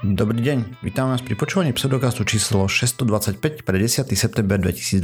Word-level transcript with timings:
Dobrý 0.00 0.40
deň, 0.40 0.80
vítam 0.80 1.12
vás 1.12 1.20
pri 1.20 1.36
počúvaní 1.36 1.76
pseudokastu 1.76 2.24
číslo 2.24 2.64
625 2.64 3.36
pre 3.68 3.76
10. 3.76 4.08
september 4.16 4.56
2023. 4.56 4.96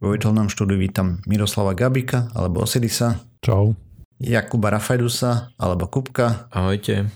Vo 0.00 0.16
virtuálnom 0.16 0.48
štúdiu 0.48 0.80
vítam 0.80 1.20
Miroslava 1.28 1.76
Gabika 1.76 2.32
alebo 2.32 2.64
Osidisa. 2.64 3.20
Čau. 3.44 3.76
Jakuba 4.16 4.72
Rafajdusa 4.72 5.52
alebo 5.60 5.92
Kupka. 5.92 6.48
Ahojte. 6.48 7.12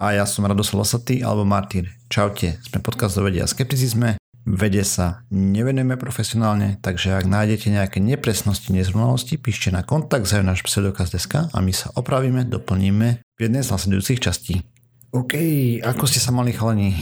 A 0.00 0.16
ja 0.16 0.24
som 0.24 0.48
Radoslav 0.48 0.80
Lasatý 0.80 1.20
alebo 1.20 1.44
Martin. 1.44 1.92
Čaute, 2.08 2.56
sme 2.64 2.80
podcast 2.80 3.20
do 3.20 3.28
vedia 3.28 3.44
a 3.44 3.52
skepticizme. 3.52 4.16
Vede 4.48 4.80
sa 4.80 5.28
nevenujeme 5.28 6.00
profesionálne, 6.00 6.80
takže 6.80 7.12
ak 7.12 7.28
nájdete 7.28 7.68
nejaké 7.68 8.00
nepresnosti, 8.00 8.72
nezrovnalosti, 8.72 9.36
píšte 9.36 9.68
na 9.68 9.84
kontakt 9.84 10.24
za 10.24 10.40
náš 10.40 10.64
pseudokaz.sk 10.64 11.52
a 11.52 11.58
my 11.60 11.72
sa 11.76 11.92
opravíme, 11.92 12.48
doplníme 12.48 13.20
v 13.20 13.38
jednej 13.44 13.60
z 13.60 13.68
nasledujúcich 13.76 14.24
častí. 14.24 14.64
OK, 15.10 15.34
ako 15.82 16.06
ste 16.06 16.22
sa 16.22 16.30
mali 16.30 16.54
chalani? 16.54 16.94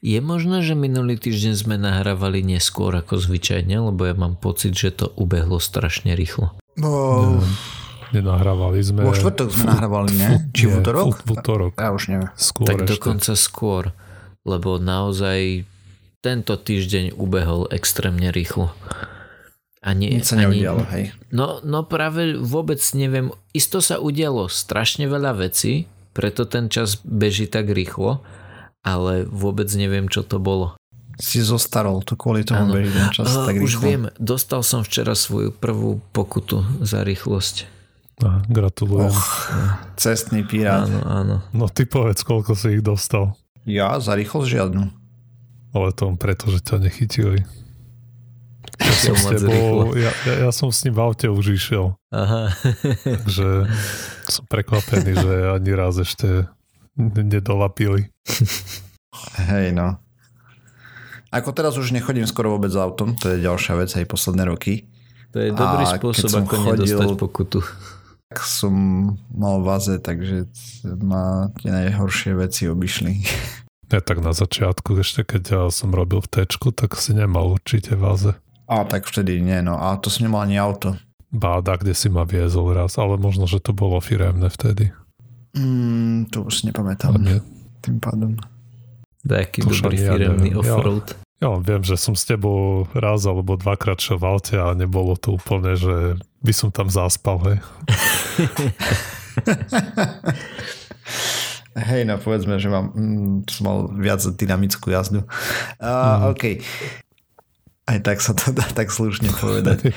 Je 0.00 0.16
možné, 0.24 0.64
že 0.64 0.72
minulý 0.72 1.20
týždeň 1.20 1.52
sme 1.52 1.76
nahrávali 1.76 2.40
neskôr 2.40 2.96
ako 2.96 3.20
zvyčajne, 3.20 3.76
lebo 3.76 4.08
ja 4.08 4.16
mám 4.16 4.40
pocit, 4.40 4.72
že 4.72 4.96
to 4.96 5.12
ubehlo 5.20 5.60
strašne 5.60 6.16
rýchlo. 6.16 6.56
Bo... 6.80 7.36
Nenahrávali 8.16 8.80
sme... 8.80 9.04
Vo 9.04 9.12
štvrtok 9.12 9.52
sme 9.52 9.68
nahrávali, 9.68 10.16
ne? 10.16 10.28
Či 10.56 10.66
v 10.66 10.80
útorok? 10.80 11.20
V 11.22 11.30
útorok. 11.36 11.72
Ja 11.76 11.92
už 11.92 12.08
neviem. 12.08 12.32
Skôr 12.34 12.66
tak 12.72 12.82
ešte. 12.82 12.90
dokonca 12.96 13.32
skôr, 13.36 13.82
lebo 14.48 14.80
naozaj 14.80 15.68
tento 16.24 16.56
týždeň 16.56 17.14
ubehol 17.20 17.68
extrémne 17.68 18.32
rýchlo. 18.32 18.72
A 19.84 19.92
nie, 19.92 20.16
Nič 20.16 20.32
sa 20.32 20.40
neudialo, 20.40 20.88
hej. 20.96 21.12
No, 21.30 21.60
no 21.60 21.84
práve 21.84 22.34
vôbec 22.36 22.80
neviem. 22.96 23.30
Isto 23.52 23.84
sa 23.84 24.00
udialo 24.00 24.48
strašne 24.48 25.04
veľa 25.04 25.36
vecí, 25.36 25.88
preto 26.10 26.44
ten 26.44 26.66
čas 26.66 26.98
beží 27.02 27.46
tak 27.46 27.70
rýchlo, 27.70 28.22
ale 28.80 29.24
vôbec 29.24 29.68
neviem, 29.76 30.08
čo 30.08 30.24
to 30.24 30.40
bolo. 30.40 30.74
Si 31.20 31.44
zostarol, 31.44 32.00
to 32.00 32.16
kvôli 32.16 32.48
tomu 32.48 32.68
Áno. 32.68 32.72
beží 32.72 32.90
ten 32.90 33.08
čas 33.12 33.28
Á, 33.28 33.44
tak 33.44 33.60
Už 33.60 33.76
rýchlo. 33.76 33.84
viem, 33.84 34.02
dostal 34.16 34.64
som 34.64 34.80
včera 34.80 35.12
svoju 35.12 35.52
prvú 35.52 36.00
pokutu 36.16 36.64
za 36.80 37.04
rýchlosť. 37.04 37.68
Á, 38.24 38.40
gratulujem. 38.48 39.12
Och, 39.12 39.20
cestný 40.00 40.44
pirát. 40.48 40.88
Áno, 40.88 41.00
áno. 41.04 41.36
No 41.52 41.68
ty 41.68 41.84
povedz, 41.84 42.24
koľko 42.24 42.56
si 42.56 42.80
ich 42.80 42.82
dostal. 42.84 43.36
Ja 43.68 44.00
za 44.00 44.16
rýchlosť 44.16 44.48
žiadnu. 44.48 44.84
Ale 45.70 45.88
to 45.92 46.08
preto, 46.16 46.48
že 46.48 46.64
ťa 46.64 46.76
nechytili. 46.82 47.44
Ja 48.90 48.92
Som 48.96 49.16
s 49.16 49.24
tebou, 49.28 49.92
ja, 49.96 50.12
ja, 50.24 50.34
ja 50.48 50.50
som 50.52 50.68
s 50.72 50.84
ním 50.84 50.96
v 50.96 51.00
aute 51.04 51.28
už 51.28 51.56
išiel. 51.56 51.96
Aha. 52.12 52.48
Takže 53.04 53.68
som 54.28 54.44
prekvapený, 54.48 55.16
že 55.16 55.32
ani 55.52 55.72
raz 55.76 56.00
ešte 56.00 56.48
nedolapili. 56.96 58.08
Hej, 59.36 59.72
no. 59.76 60.00
Ako 61.30 61.54
teraz 61.54 61.78
už 61.78 61.94
nechodím 61.94 62.26
skoro 62.26 62.58
vôbec 62.58 62.74
s 62.74 62.78
autom, 62.80 63.14
to 63.14 63.30
je 63.30 63.44
ďalšia 63.44 63.78
vec 63.78 63.90
aj 63.94 64.06
posledné 64.08 64.50
roky. 64.50 64.90
To 65.30 65.38
je 65.38 65.54
dobrý 65.54 65.84
A 65.86 65.94
spôsob, 65.94 66.30
ako 66.42 66.54
chodil- 66.58 66.90
nedostať 66.90 67.10
pokutu. 67.14 67.58
Tak 68.30 68.46
som 68.46 68.74
mal 69.30 69.62
vaze, 69.62 69.98
takže 69.98 70.46
ma 71.02 71.50
tie 71.62 71.70
najhoršie 71.70 72.34
veci 72.34 72.66
obišli. 72.66 73.26
Ja 73.90 73.98
tak 73.98 74.22
na 74.22 74.30
začiatku, 74.30 75.02
ešte 75.02 75.26
keď 75.26 75.42
ja 75.50 75.62
som 75.74 75.90
robil 75.90 76.22
v 76.22 76.30
tečku, 76.30 76.70
tak 76.70 76.94
si 76.94 77.10
nemal 77.10 77.50
určite 77.58 77.98
váze. 77.98 78.38
A 78.70 78.86
tak 78.86 79.02
vtedy 79.04 79.42
nie, 79.42 79.58
no. 79.60 79.74
A 79.74 79.98
to 79.98 80.06
som 80.06 80.22
nemal 80.22 80.46
ani 80.46 80.54
auto. 80.54 80.94
Báda, 81.30 81.74
kde 81.74 81.90
si 81.90 82.06
ma 82.06 82.22
viezol 82.22 82.70
raz, 82.70 82.94
ale 82.96 83.18
možno, 83.18 83.46
že 83.46 83.58
to 83.58 83.74
bolo 83.74 83.98
firemné 83.98 84.46
vtedy. 84.46 84.94
Mm, 85.58 86.30
to 86.30 86.46
už 86.46 86.62
nepamätám. 86.64 87.18
Nie. 87.18 87.42
Tým 87.82 87.98
pádom. 87.98 88.38
Taký 89.20 89.66
dobrý 89.66 89.98
ja 89.98 90.14
firemný 90.14 90.54
neviem. 90.54 90.62
Ja- 90.62 90.78
offroad. 90.78 91.06
Ja 91.40 91.48
len 91.50 91.64
viem, 91.64 91.80
že 91.80 91.96
som 91.96 92.12
s 92.12 92.28
tebou 92.28 92.84
raz 92.92 93.24
alebo 93.24 93.56
dvakrát 93.56 93.96
šiel 93.96 94.20
v 94.20 94.28
aute 94.28 94.54
a 94.60 94.76
nebolo 94.76 95.16
to 95.16 95.34
úplne, 95.34 95.72
že 95.72 96.20
by 96.44 96.52
som 96.52 96.68
tam 96.68 96.92
zaspal, 96.92 97.40
hej. 97.42 97.58
Hej, 101.70 102.02
no 102.02 102.18
povedzme, 102.18 102.58
že 102.58 102.66
mám, 102.66 102.90
mm, 102.92 103.46
som 103.46 103.62
mal 103.64 103.78
viac 103.94 104.20
dynamickú 104.34 104.90
jazdu. 104.90 105.22
Uh, 105.78 105.86
Mm. 105.86 106.22
OK. 106.34 106.44
Aj 107.90 107.98
tak 107.98 108.22
sa 108.22 108.38
to 108.38 108.54
dá 108.54 108.62
tak 108.70 108.94
slušne 108.94 109.34
povedať. 109.34 109.90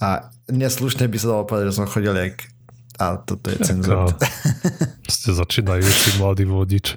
A 0.00 0.32
neslušne 0.48 1.04
by 1.12 1.16
sa 1.20 1.28
dalo 1.28 1.44
povedať, 1.44 1.68
že 1.68 1.76
som 1.76 1.84
chodil 1.84 2.16
jak... 2.16 2.48
A 2.96 3.20
toto 3.20 3.52
je 3.52 3.58
cenzúra. 3.60 4.08
Ako 4.08 5.10
ste 5.12 5.36
začínajúci 5.36 6.16
mladý 6.16 6.48
vodič. 6.48 6.96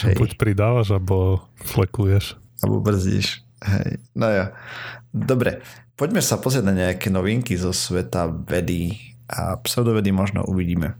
Že 0.00 0.16
buď 0.16 0.30
pridávaš, 0.40 0.94
alebo 0.94 1.44
flekuješ. 1.60 2.40
Alebo 2.64 2.80
brzdíš. 2.80 3.44
Hej. 3.66 4.00
No 4.16 4.30
ja. 4.30 4.56
Dobre, 5.12 5.60
poďme 5.98 6.24
sa 6.24 6.40
pozrieť 6.40 6.64
na 6.64 6.72
nejaké 6.72 7.12
novinky 7.12 7.58
zo 7.60 7.76
sveta 7.76 8.30
vedy 8.30 8.96
a 9.28 9.58
pseudovedy 9.60 10.14
možno 10.14 10.46
uvidíme. 10.48 10.96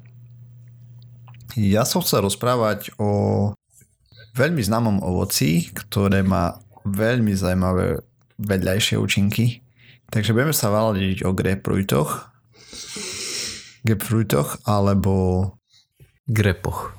Ja 1.56 1.89
som 1.89 2.05
chcel 2.05 2.27
rozprávať 2.27 2.93
o 3.00 3.55
veľmi 4.37 4.61
známom 4.61 5.00
ovoci, 5.00 5.72
ktoré 5.72 6.21
má 6.21 6.61
veľmi 6.86 7.34
zaujímavé 7.34 8.00
vedľajšie 8.38 8.97
účinky. 8.97 9.62
Takže 10.06 10.30
budeme 10.30 10.54
sa 10.54 10.70
valadiť 10.70 11.26
o 11.26 11.34
grapefruitoch, 11.34 12.30
grapefruitoch 13.82 14.62
alebo 14.66 15.50
Grepoch. 16.26 16.91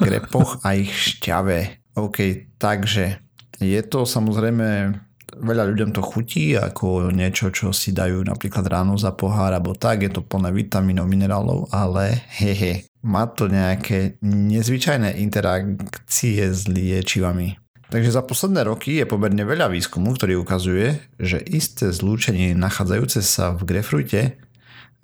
grepoch 0.00 0.64
a 0.64 0.72
ich 0.72 0.88
šťave. 0.88 1.92
OK, 2.00 2.48
takže 2.56 3.20
je 3.60 3.80
to 3.84 4.08
samozrejme, 4.08 4.96
veľa 5.36 5.64
ľuďom 5.68 5.92
to 5.92 6.00
chutí 6.00 6.56
ako 6.56 7.12
niečo, 7.12 7.52
čo 7.52 7.70
si 7.76 7.92
dajú 7.92 8.24
napríklad 8.24 8.64
ráno 8.64 8.96
za 8.96 9.12
pohár 9.12 9.52
alebo 9.52 9.76
tak, 9.76 10.08
je 10.08 10.10
to 10.10 10.24
plné 10.24 10.56
vitamínov, 10.56 11.04
minerálov, 11.04 11.68
ale 11.68 12.24
hehe, 12.40 12.88
má 13.04 13.28
to 13.28 13.52
nejaké 13.52 14.16
nezvyčajné 14.24 15.20
interakcie 15.20 16.40
s 16.48 16.64
liečivami. 16.64 17.63
Takže 17.92 18.10
za 18.10 18.22
posledné 18.24 18.64
roky 18.64 18.96
je 18.98 19.06
pomerne 19.06 19.44
veľa 19.44 19.68
výskumu, 19.70 20.14
ktorý 20.16 20.36
ukazuje, 20.40 20.98
že 21.20 21.38
isté 21.44 21.92
zlúčenie 21.92 22.54
nachádzajúce 22.56 23.22
sa 23.22 23.52
v 23.52 23.64
grefrute 23.68 24.40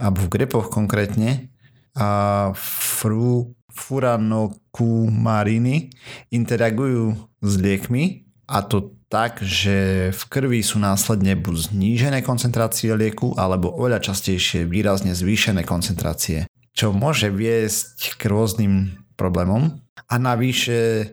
alebo 0.01 0.21
v 0.27 0.33
grepoch 0.33 0.73
konkrétne 0.73 1.53
a 1.93 2.53
fru, 2.57 3.53
furanokumariny 3.71 5.91
interagujú 6.33 7.15
s 7.45 7.53
liekmi 7.61 8.25
a 8.51 8.67
to 8.67 9.01
tak, 9.11 9.43
že 9.43 10.09
v 10.15 10.23
krvi 10.31 10.63
sú 10.63 10.79
následne 10.79 11.35
buď 11.35 11.75
znížené 11.75 12.23
koncentrácie 12.23 12.95
lieku 12.95 13.35
alebo 13.35 13.75
oveľa 13.75 14.07
častejšie 14.07 14.71
výrazne 14.71 15.19
zvýšené 15.19 15.67
koncentrácie, 15.67 16.47
čo 16.71 16.95
môže 16.95 17.27
viesť 17.27 18.15
k 18.15 18.31
rôznym 18.31 19.03
problémom. 19.19 19.83
A 20.07 20.15
navyše 20.17 21.11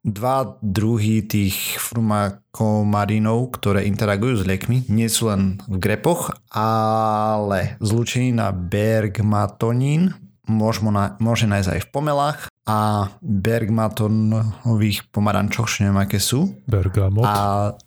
dva 0.00 0.56
druhy 0.64 1.20
tých 1.20 1.76
frumakomarinov, 1.76 3.52
ktoré 3.60 3.84
interagujú 3.84 4.40
s 4.40 4.48
liekmi, 4.48 4.88
nie 4.88 5.12
sú 5.12 5.28
len 5.28 5.60
v 5.68 5.76
grepoch, 5.76 6.32
ale 6.52 7.76
zlúčený 7.84 8.32
na 8.32 8.48
bergmatonín 8.52 10.16
môž 10.50 10.82
mo 10.82 10.90
na, 10.90 11.14
môže 11.22 11.46
nájsť 11.46 11.78
aj 11.78 11.80
v 11.86 11.88
pomelách 11.94 12.50
a 12.66 13.06
bergmatonových 13.22 15.06
pomarančoch, 15.14 15.70
čo 15.70 15.86
neviem 15.86 16.02
aké 16.02 16.18
sú. 16.18 16.58
Bergamot. 16.66 17.22
A 17.22 17.78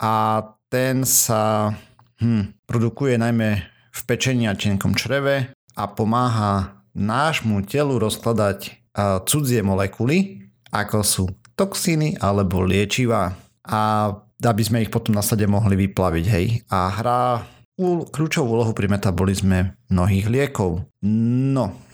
a 0.00 0.42
ten 0.68 1.04
sa 1.04 1.72
hm, 2.20 2.44
produkuje 2.68 3.18
najmä 3.20 3.62
v 3.92 4.00
pečení 4.08 4.48
a 4.48 4.56
tenkom 4.56 4.94
čreve 4.96 5.52
a 5.76 5.84
pomáha 5.88 6.72
nášmu 6.92 7.64
telu 7.64 7.98
rozkladať 8.00 8.82
cudzie 9.24 9.64
molekuly, 9.64 10.48
ako 10.72 10.98
sú 11.00 11.28
toxíny 11.56 12.16
alebo 12.20 12.64
liečiva 12.64 13.32
a 13.64 13.80
aby 14.42 14.62
sme 14.64 14.82
ich 14.82 14.90
potom 14.90 15.14
následne 15.14 15.46
mohli 15.48 15.76
vyplaviť. 15.86 16.24
Hej. 16.28 16.46
A 16.68 16.90
hrá 16.98 17.46
kľúčovú 18.12 18.58
úlohu 18.58 18.74
pri 18.74 18.90
metabolizme 18.90 19.78
mnohých 19.88 20.26
liekov. 20.28 20.84
No 21.06 21.91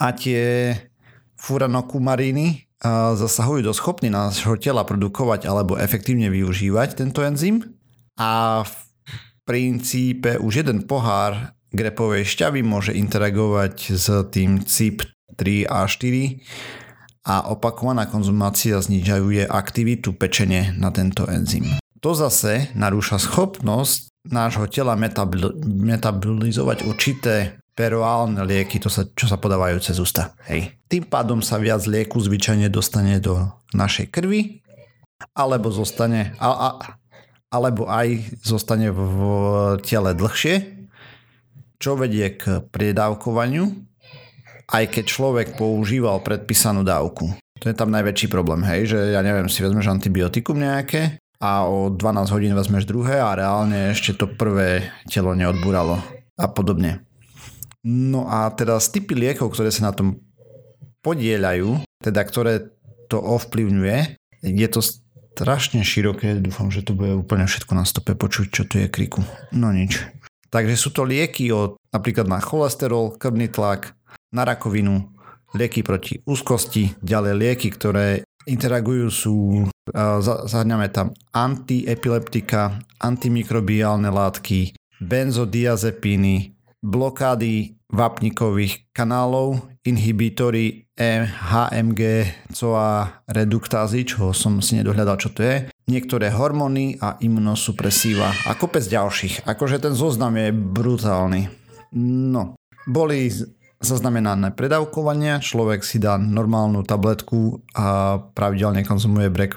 a 0.00 0.12
tie 0.12 0.72
furanokumaríny 1.36 2.66
zasahujú 3.16 3.64
do 3.64 3.72
schopný 3.72 4.12
nášho 4.12 4.56
tela 4.60 4.84
produkovať 4.84 5.48
alebo 5.48 5.80
efektívne 5.80 6.28
využívať 6.28 7.00
tento 7.00 7.24
enzym 7.24 7.64
a 8.20 8.62
v 8.64 8.74
princípe 9.48 10.36
už 10.40 10.64
jeden 10.64 10.84
pohár 10.84 11.56
grepovej 11.72 12.24
šťavy 12.24 12.60
môže 12.64 12.92
interagovať 12.96 13.74
s 13.96 14.06
tým 14.32 14.64
CYP3 14.64 15.68
a 15.68 15.84
4 15.84 17.26
a 17.26 17.50
opakovaná 17.50 18.06
konzumácia 18.06 18.78
znižuje 18.78 19.50
aktivitu 19.50 20.14
pečenie 20.14 20.72
na 20.78 20.94
tento 20.94 21.26
enzym. 21.26 21.66
To 22.04 22.14
zase 22.14 22.70
narúša 22.78 23.18
schopnosť 23.18 24.14
nášho 24.30 24.70
tela 24.70 24.94
metabolizovať 24.96 26.86
určité 26.86 27.58
peroálne 27.76 28.40
lieky, 28.40 28.80
to 28.80 28.88
sa, 28.88 29.04
čo 29.12 29.28
sa 29.28 29.36
podávajú 29.36 29.76
cez 29.84 30.00
ústa. 30.00 30.32
Hej. 30.48 30.72
Tým 30.88 31.04
pádom 31.04 31.44
sa 31.44 31.60
viac 31.60 31.84
lieku 31.84 32.16
zvyčajne 32.16 32.72
dostane 32.72 33.20
do 33.20 33.52
našej 33.76 34.08
krvi, 34.08 34.64
alebo 35.36 35.68
zostane, 35.68 36.32
a, 36.40 36.48
a, 36.48 36.68
alebo 37.52 37.84
aj 37.86 38.40
zostane 38.40 38.88
v 38.88 39.20
tele 39.84 40.16
dlhšie, 40.16 40.88
čo 41.76 42.00
vedie 42.00 42.32
k 42.32 42.64
predávkovaniu, 42.72 43.68
aj 44.72 44.84
keď 44.90 45.04
človek 45.04 45.48
používal 45.60 46.24
predpísanú 46.24 46.80
dávku. 46.80 47.36
To 47.60 47.68
je 47.68 47.76
tam 47.76 47.92
najväčší 47.92 48.28
problém, 48.32 48.64
hej, 48.64 48.96
že 48.96 48.98
ja 49.16 49.20
neviem, 49.20 49.48
si 49.48 49.64
vezmeš 49.64 49.88
antibiotikum 49.88 50.56
nejaké 50.56 51.20
a 51.40 51.68
o 51.68 51.92
12 51.92 52.32
hodín 52.32 52.52
vezmeš 52.56 52.88
druhé 52.88 53.20
a 53.20 53.36
reálne 53.36 53.92
ešte 53.92 54.16
to 54.16 54.28
prvé 54.28 54.88
telo 55.08 55.36
neodbúralo 55.36 56.00
a 56.36 56.46
podobne. 56.48 57.05
No 57.86 58.26
a 58.26 58.50
teraz 58.50 58.90
typy 58.90 59.14
liekov, 59.14 59.54
ktoré 59.54 59.70
sa 59.70 59.88
na 59.88 59.94
tom 59.94 60.18
podielajú, 61.06 61.86
teda 62.02 62.26
ktoré 62.26 62.74
to 63.06 63.22
ovplyvňuje, 63.22 64.18
je 64.42 64.66
to 64.66 64.82
strašne 64.82 65.86
široké, 65.86 66.34
dúfam, 66.42 66.66
že 66.66 66.82
to 66.82 66.98
bude 66.98 67.14
úplne 67.14 67.46
všetko 67.46 67.72
na 67.78 67.86
stope 67.86 68.18
počuť, 68.18 68.46
čo 68.50 68.62
tu 68.66 68.82
je 68.82 68.90
kriku. 68.90 69.22
No 69.54 69.70
nič. 69.70 70.02
Takže 70.50 70.74
sú 70.74 70.90
to 70.90 71.06
lieky 71.06 71.54
od, 71.54 71.78
napríklad 71.94 72.26
na 72.26 72.42
cholesterol, 72.42 73.14
krvný 73.14 73.46
tlak, 73.54 73.94
na 74.34 74.42
rakovinu, 74.42 75.06
lieky 75.54 75.86
proti 75.86 76.18
úzkosti, 76.26 76.98
ďalej 76.98 77.34
lieky, 77.38 77.68
ktoré 77.70 78.26
interagujú 78.50 79.06
sú, 79.14 79.34
zahrňame 80.50 80.90
tam 80.90 81.14
antiepileptika, 81.30 82.82
antimikrobiálne 82.98 84.10
látky, 84.10 84.74
benzodiazepíny, 84.98 86.56
blokády 86.82 87.75
vápnikových 87.90 88.90
kanálov, 88.90 89.62
inhibitory 89.86 90.90
HMG, 90.96 92.02
COA 92.50 93.22
reduktázy, 93.30 94.08
čo 94.08 94.32
som 94.34 94.58
si 94.58 94.80
nedohľadal, 94.80 95.16
čo 95.20 95.30
to 95.30 95.44
je, 95.44 95.56
niektoré 95.86 96.32
hormóny 96.32 96.98
a 96.98 97.20
imunosupresíva 97.22 98.48
a 98.48 98.56
kopec 98.58 98.82
ďalších. 98.82 99.46
Akože 99.46 99.78
ten 99.78 99.94
zoznam 99.94 100.34
je 100.34 100.50
brutálny. 100.50 101.52
No, 102.02 102.58
boli 102.88 103.30
zaznamenané 103.76 104.56
predávkovania, 104.56 105.38
človek 105.38 105.84
si 105.84 106.00
dá 106.00 106.16
normálnu 106.16 106.82
tabletku 106.82 107.60
a 107.76 108.18
pravidelne 108.32 108.82
konzumuje 108.82 109.28
brek, 109.28 109.52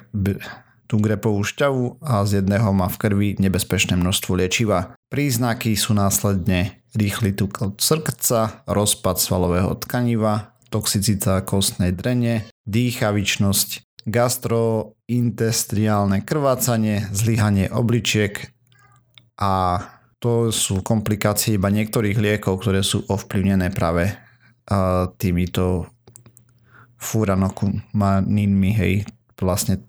tú 0.90 0.98
grepovú 0.98 1.46
šťavu 1.46 2.02
a 2.02 2.26
z 2.26 2.42
jedného 2.42 2.74
má 2.74 2.90
v 2.90 2.98
krvi 2.98 3.30
nebezpečné 3.38 3.94
množstvo 3.94 4.34
liečiva. 4.34 4.98
Príznaky 5.14 5.78
sú 5.78 5.94
následne 5.94 6.79
rýchly 6.96 7.34
tuk 7.34 7.60
srdca, 7.78 8.64
rozpad 8.66 9.20
svalového 9.22 9.76
tkaniva, 9.78 10.54
toxicita 10.70 11.42
kostnej 11.46 11.92
drene, 11.94 12.44
dýchavičnosť, 12.70 13.82
gastrointestriálne 14.10 16.22
krvácanie, 16.26 17.06
zlyhanie 17.14 17.70
obličiek 17.70 18.50
a 19.38 19.80
to 20.20 20.52
sú 20.52 20.84
komplikácie 20.84 21.56
iba 21.56 21.72
niektorých 21.72 22.20
liekov, 22.20 22.60
ktoré 22.60 22.84
sú 22.84 23.08
ovplyvnené 23.08 23.72
práve 23.72 24.12
týmito 25.16 25.88
furanokumaninmi, 27.00 28.72
hej, 28.76 29.08
vlastne. 29.40 29.80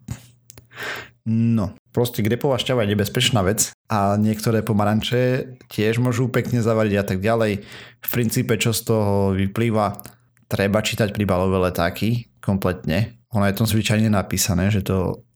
No, 1.27 1.75
proste 1.91 2.23
grepová 2.23 2.63
šťava 2.63 2.87
je 2.87 2.95
nebezpečná 2.95 3.43
vec 3.43 3.75
a 3.91 4.15
niektoré 4.15 4.63
pomaranče 4.63 5.51
tiež 5.67 5.99
môžu 5.99 6.31
pekne 6.31 6.63
zavariť 6.63 6.95
a 6.95 7.05
tak 7.05 7.19
ďalej. 7.19 7.67
V 7.99 8.09
princípe, 8.09 8.55
čo 8.55 8.71
z 8.71 8.87
toho 8.87 9.35
vyplýva, 9.35 9.99
treba 10.47 10.79
čítať 10.79 11.11
príbalové 11.11 11.59
letáky 11.59 12.31
kompletne. 12.39 13.19
Ono 13.35 13.43
je 13.51 13.55
tam 13.59 13.67
zvyčajne 13.67 14.07
napísané, 14.07 14.71
že 14.71 14.87
to 14.87 15.27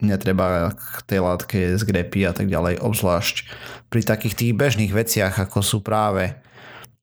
netreba 0.00 0.72
k 0.72 1.04
tej 1.04 1.20
látke 1.20 1.58
z 1.76 1.82
grepy 1.84 2.28
a 2.28 2.32
tak 2.32 2.48
ďalej, 2.48 2.80
obzvlášť 2.80 3.36
pri 3.88 4.00
takých 4.04 4.34
tých 4.36 4.52
bežných 4.52 4.92
veciach, 4.92 5.36
ako 5.48 5.64
sú 5.64 5.78
práve 5.80 6.32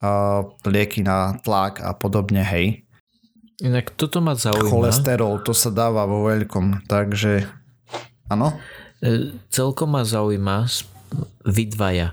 uh, 0.02 0.46
lieky 0.66 1.02
na 1.02 1.38
tlak 1.42 1.82
a 1.82 1.94
podobne, 1.98 2.46
hej. 2.46 2.86
Inak 3.62 3.98
toto 3.98 4.22
ma 4.22 4.38
zaujíma. 4.38 4.70
Cholesterol, 4.70 5.42
to 5.42 5.52
sa 5.52 5.74
dáva 5.74 6.06
vo 6.06 6.30
veľkom, 6.30 6.86
takže 6.86 7.50
áno. 8.30 8.56
E, 9.00 9.34
celkom 9.48 9.96
ma 9.96 10.04
zaujíma 10.04 10.68
vy 11.48 11.64
dvaja. 11.72 12.12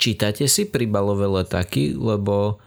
Čítate 0.00 0.48
si 0.50 0.66
príbalové 0.66 1.28
letáky, 1.28 1.94
lebo 1.94 2.58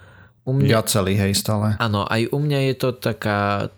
u 0.46 0.52
mňa... 0.56 0.70
Ja 0.70 0.82
celý, 0.86 1.18
hej, 1.18 1.36
stále. 1.36 1.76
Áno, 1.82 2.06
aj 2.06 2.30
u 2.32 2.38
mňa 2.40 2.60
je 2.72 2.76
to 2.78 2.90
taká, 2.94 3.74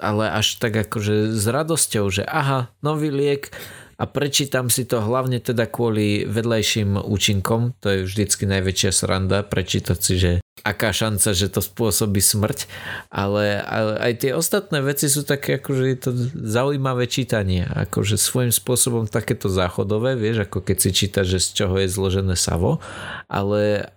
ale 0.00 0.24
až 0.32 0.56
tak 0.56 0.74
akože 0.74 1.36
s 1.36 1.44
radosťou, 1.44 2.08
že 2.08 2.24
aha, 2.24 2.72
nový 2.80 3.12
liek, 3.12 3.52
a 3.98 4.06
prečítam 4.06 4.70
si 4.70 4.86
to 4.86 5.02
hlavne 5.02 5.42
teda 5.42 5.66
kvôli 5.66 6.22
vedľajším 6.22 7.02
účinkom, 7.02 7.74
to 7.82 7.86
je 7.90 7.98
vždycky 8.06 8.46
najväčšia 8.46 8.90
sranda, 8.94 9.42
prečítať 9.42 9.98
si, 9.98 10.14
že 10.14 10.32
aká 10.62 10.94
šanca, 10.94 11.34
že 11.34 11.50
to 11.50 11.58
spôsobí 11.58 12.22
smrť, 12.22 12.70
ale, 13.10 13.58
ale 13.58 13.92
aj 13.98 14.12
tie 14.22 14.30
ostatné 14.38 14.86
veci 14.86 15.10
sú 15.10 15.26
také 15.26 15.58
akože 15.58 15.84
je 15.84 15.98
to 15.98 16.10
zaujímavé 16.46 17.10
čítanie, 17.10 17.66
akože 17.66 18.14
svojím 18.14 18.54
spôsobom 18.54 19.10
takéto 19.10 19.50
záchodové, 19.50 20.14
vieš, 20.14 20.46
ako 20.46 20.62
keď 20.62 20.76
si 20.78 20.90
číta, 20.94 21.26
že 21.26 21.42
z 21.42 21.58
čoho 21.58 21.74
je 21.82 21.90
zložené 21.90 22.38
savo, 22.38 22.78
ale 23.26 23.90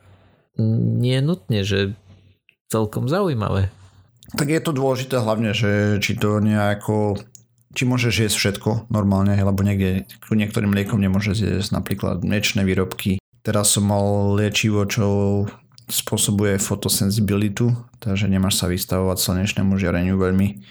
nie 0.57 1.21
nutne, 1.21 1.61
že 1.61 1.93
celkom 2.73 3.05
zaujímavé. 3.05 3.69
Tak 4.31 4.47
je 4.47 4.61
to 4.63 4.71
dôležité 4.71 5.19
hlavne, 5.19 5.51
že 5.51 5.99
či 5.99 6.15
to 6.15 6.39
nejako 6.39 7.19
či 7.71 7.83
môžeš 7.87 8.13
jesť 8.27 8.37
všetko 8.37 8.91
normálne, 8.91 9.35
lebo 9.35 9.63
niekde 9.63 10.07
niektorým 10.27 10.75
liekom 10.75 10.99
nemôžeš 10.99 11.37
jesť 11.39 11.71
napríklad 11.75 12.23
mliečne 12.23 12.67
výrobky. 12.67 13.19
Teraz 13.41 13.73
som 13.73 13.89
mal 13.89 14.37
liečivo, 14.37 14.85
čo 14.85 15.05
spôsobuje 15.91 16.61
fotosensibilitu, 16.61 17.73
takže 17.99 18.31
nemáš 18.31 18.61
sa 18.63 18.71
vystavovať 18.71 19.17
slnečnému 19.19 19.75
žiareniu 19.75 20.15
veľmi, 20.15 20.63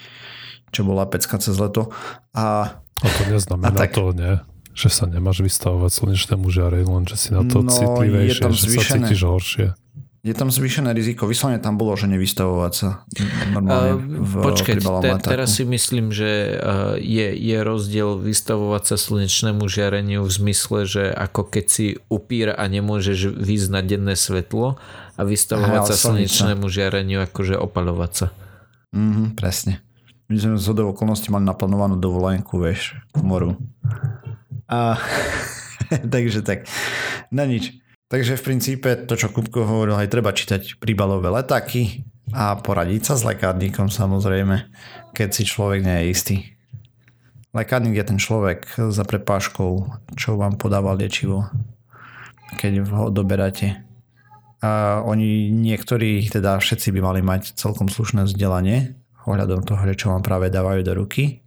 čo 0.73 0.80
bola 0.87 1.04
pecka 1.04 1.37
cez 1.37 1.59
leto. 1.61 1.92
A, 2.33 2.78
a 2.80 3.07
to 3.21 3.23
neznamená 3.28 3.69
a 3.69 3.76
tak, 3.76 3.92
to, 3.92 4.16
nie? 4.16 4.40
Že 4.73 4.88
sa 4.88 5.04
nemáš 5.11 5.45
vystavovať 5.45 5.90
slnečnému 5.92 6.47
žiareniu, 6.49 6.95
len 6.95 7.04
že 7.04 7.16
si 7.19 7.28
na 7.35 7.45
to 7.45 7.61
No, 7.61 7.75
citlivejšie, 7.75 8.49
že 8.49 8.66
sa 8.80 8.83
cítiš 8.97 9.21
horšie. 9.26 9.66
Je 10.20 10.36
tam 10.36 10.52
zvýšené 10.52 10.92
riziko, 10.92 11.24
vyslovene 11.24 11.64
tam 11.64 11.80
bolo, 11.80 11.96
že 11.96 12.04
nevystavovať 12.04 12.72
sa 12.76 13.08
normálne 13.56 13.96
v 14.20 14.32
Počkať, 14.44 14.76
te, 15.00 15.10
teraz 15.24 15.56
si 15.56 15.64
myslím, 15.64 16.12
že 16.12 16.60
uh, 16.60 17.00
je, 17.00 17.32
je 17.32 17.58
rozdiel 17.64 18.20
vystavovať 18.20 18.82
sa 18.84 18.96
slnečnému 19.00 19.64
žiareniu 19.64 20.20
v 20.20 20.28
zmysle, 20.28 20.84
že 20.84 21.08
ako 21.08 21.48
keď 21.48 21.64
si 21.72 21.86
upír 22.12 22.52
a 22.52 22.60
nemôžeš 22.68 23.32
výjsť 23.32 23.68
na 23.72 23.80
denné 23.80 24.12
svetlo 24.12 24.76
a 25.16 25.22
vystavovať 25.24 25.80
Aha, 25.80 25.88
sa 25.88 25.96
slnečnému 25.96 26.68
žiareniu 26.68 27.24
akože 27.24 27.56
opaľovať 27.56 28.12
sa. 28.12 28.26
Mhm, 28.92 29.40
presne. 29.40 29.80
My 30.28 30.36
sme 30.36 30.60
z 30.60 30.68
hodou 30.68 30.92
okolností 30.92 31.32
mali 31.32 31.48
naplánovanú 31.48 31.96
dovolenku, 31.96 32.60
vieš, 32.60 32.92
k 33.16 33.24
moru. 33.24 33.56
A 34.68 35.00
takže 36.12 36.44
tak, 36.44 36.68
na 37.32 37.48
nič. 37.48 37.80
Takže 38.11 38.35
v 38.35 38.43
princípe 38.43 38.90
to, 39.07 39.14
čo 39.14 39.31
Kupko 39.31 39.62
hovoril, 39.62 39.95
aj 39.95 40.11
treba 40.11 40.35
čítať 40.35 40.83
príbalové 40.83 41.31
letáky 41.31 42.02
a 42.35 42.59
poradiť 42.59 43.07
sa 43.07 43.14
s 43.14 43.23
lekárnikom 43.23 43.87
samozrejme, 43.87 44.67
keď 45.14 45.29
si 45.31 45.47
človek 45.47 45.87
nie 45.87 45.95
je 45.95 46.07
istý. 46.11 46.37
Lekárnik 47.55 47.95
je 47.95 48.11
ten 48.11 48.19
človek 48.19 48.67
za 48.90 49.07
prepáškou, 49.07 49.71
čo 50.19 50.35
vám 50.35 50.59
podáva 50.59 50.90
liečivo, 50.99 51.47
keď 52.59 52.83
ho 52.90 53.14
odoberáte. 53.14 53.79
A 54.59 55.07
oni 55.07 55.47
niektorí, 55.55 56.26
teda 56.26 56.59
všetci 56.59 56.90
by 56.90 57.00
mali 57.02 57.23
mať 57.23 57.55
celkom 57.55 57.87
slušné 57.87 58.26
vzdelanie 58.26 58.99
ohľadom 59.23 59.62
toho, 59.62 59.87
čo 59.95 60.11
vám 60.11 60.26
práve 60.26 60.50
dávajú 60.50 60.83
do 60.83 60.99
ruky 60.99 61.47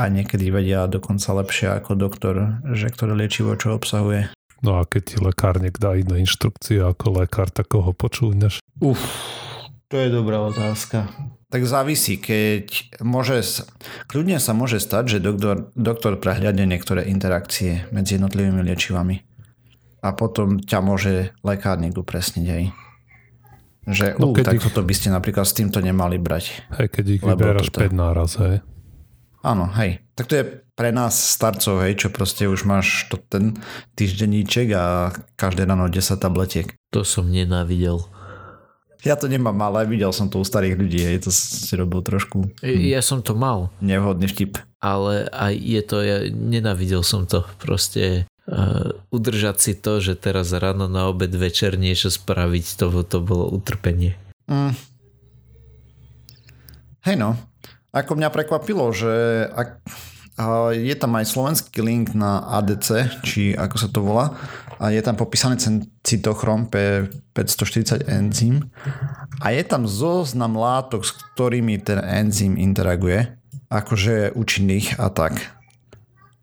a 0.00 0.08
niekedy 0.08 0.48
vedia 0.48 0.88
dokonca 0.88 1.28
lepšie 1.44 1.76
ako 1.76 1.92
doktor, 1.92 2.64
že 2.72 2.88
ktoré 2.88 3.12
liečivo 3.12 3.52
čo 3.60 3.76
obsahuje. 3.76 4.32
No 4.64 4.80
a 4.80 4.82
keď 4.82 5.02
ti 5.04 5.16
lekárnik 5.20 5.76
dá 5.76 5.92
iné 5.92 6.24
inštrukcie 6.24 6.80
ako 6.80 7.20
lekár, 7.20 7.52
tak 7.52 7.68
koho 7.68 7.92
počúvneš? 7.92 8.64
Uf, 8.80 8.96
to 9.86 10.00
je 10.00 10.08
dobrá 10.08 10.40
otázka. 10.40 11.04
Tak 11.52 11.62
závisí, 11.62 12.16
keď 12.16 12.66
môže, 12.98 13.44
kľudne 14.08 14.40
sa 14.40 14.50
môže 14.50 14.80
stať, 14.80 15.04
že 15.06 15.18
doktor, 15.22 15.70
doktor 15.76 16.16
prehľadne 16.16 16.66
niektoré 16.66 17.06
interakcie 17.06 17.86
medzi 17.92 18.16
jednotlivými 18.16 18.64
liečivami. 18.64 19.22
A 20.00 20.10
potom 20.12 20.58
ťa 20.58 20.80
môže 20.80 21.14
lekárnik 21.40 21.94
upresniť 21.94 22.46
aj. 22.48 22.64
Že, 23.84 24.06
No, 24.16 24.32
keď 24.32 24.44
tak 24.48 24.56
ich- 24.58 24.64
toto 24.64 24.80
by 24.80 24.94
ste 24.96 25.08
napríklad 25.08 25.44
s 25.44 25.52
týmto 25.52 25.78
nemali 25.78 26.16
brať. 26.16 26.64
Hej, 26.74 26.88
keď 26.90 27.04
ich 27.06 27.22
Lebo 27.22 27.36
vyberáš 27.36 27.68
toto- 27.68 27.84
5 27.84 27.92
náraz, 27.92 28.30
hej. 28.40 28.56
Áno, 29.44 29.68
hej. 29.76 30.00
Tak 30.16 30.24
to 30.24 30.34
je 30.34 30.44
pre 30.74 30.90
nás 30.90 31.14
starcov, 31.14 31.86
hej, 31.86 32.06
čo 32.06 32.08
proste 32.10 32.50
už 32.50 32.66
máš 32.66 33.06
to, 33.06 33.18
ten 33.18 33.58
týždenníček 33.94 34.74
a 34.74 35.14
každé 35.38 35.66
ráno 35.66 35.86
10 35.86 36.18
tabletiek. 36.18 36.74
To 36.90 37.06
som 37.06 37.30
nenávidel. 37.30 38.02
Ja 39.04 39.20
to 39.20 39.28
nemám, 39.28 39.54
ale 39.60 39.84
videl 39.84 40.10
som 40.16 40.32
to 40.32 40.40
u 40.40 40.46
starých 40.48 40.80
ľudí, 40.80 41.00
hej, 41.04 41.28
to 41.28 41.30
si 41.30 41.72
robil 41.76 42.00
trošku 42.00 42.48
Hm. 42.64 42.80
Ja 42.90 43.04
som 43.04 43.20
to 43.20 43.36
mal, 43.36 43.70
nevhodný 43.78 44.26
vtip. 44.26 44.58
ale 44.80 45.28
aj 45.30 45.52
je 45.54 45.82
to, 45.84 45.96
ja 46.00 46.18
nenávidel 46.32 47.04
som 47.04 47.28
to. 47.28 47.44
Proste 47.60 48.24
uh, 48.48 48.96
udržať 49.12 49.56
si 49.60 49.72
to, 49.76 50.00
že 50.00 50.16
teraz 50.16 50.50
ráno 50.56 50.88
na 50.88 51.06
obed 51.12 51.30
večer 51.36 51.76
niečo 51.76 52.08
spraviť, 52.08 52.64
to, 52.80 52.86
to 53.04 53.18
bolo 53.20 53.52
utrpenie. 53.52 54.16
Mm. 54.48 54.72
Hej 57.04 57.16
no, 57.20 57.36
ako 57.92 58.16
mňa 58.16 58.28
prekvapilo, 58.32 58.88
že 58.96 59.44
ak, 59.52 59.84
je 60.74 60.94
tam 60.98 61.14
aj 61.14 61.30
slovenský 61.30 61.78
link 61.78 62.10
na 62.12 62.42
ADC, 62.58 63.22
či 63.22 63.54
ako 63.54 63.76
sa 63.78 63.88
to 63.90 64.00
volá, 64.02 64.34
a 64.82 64.90
je 64.90 64.98
tam 64.98 65.14
popísaný 65.14 65.86
cytochrom 66.02 66.66
P540 66.66 68.10
enzym 68.10 68.66
a 69.38 69.54
je 69.54 69.62
tam 69.62 69.86
zoznam 69.86 70.58
látok, 70.58 71.06
s 71.06 71.14
ktorými 71.14 71.78
ten 71.78 72.02
enzym 72.02 72.58
interaguje, 72.58 73.38
akože 73.70 74.34
účinných 74.34 74.98
a 74.98 75.06
tak. 75.14 75.38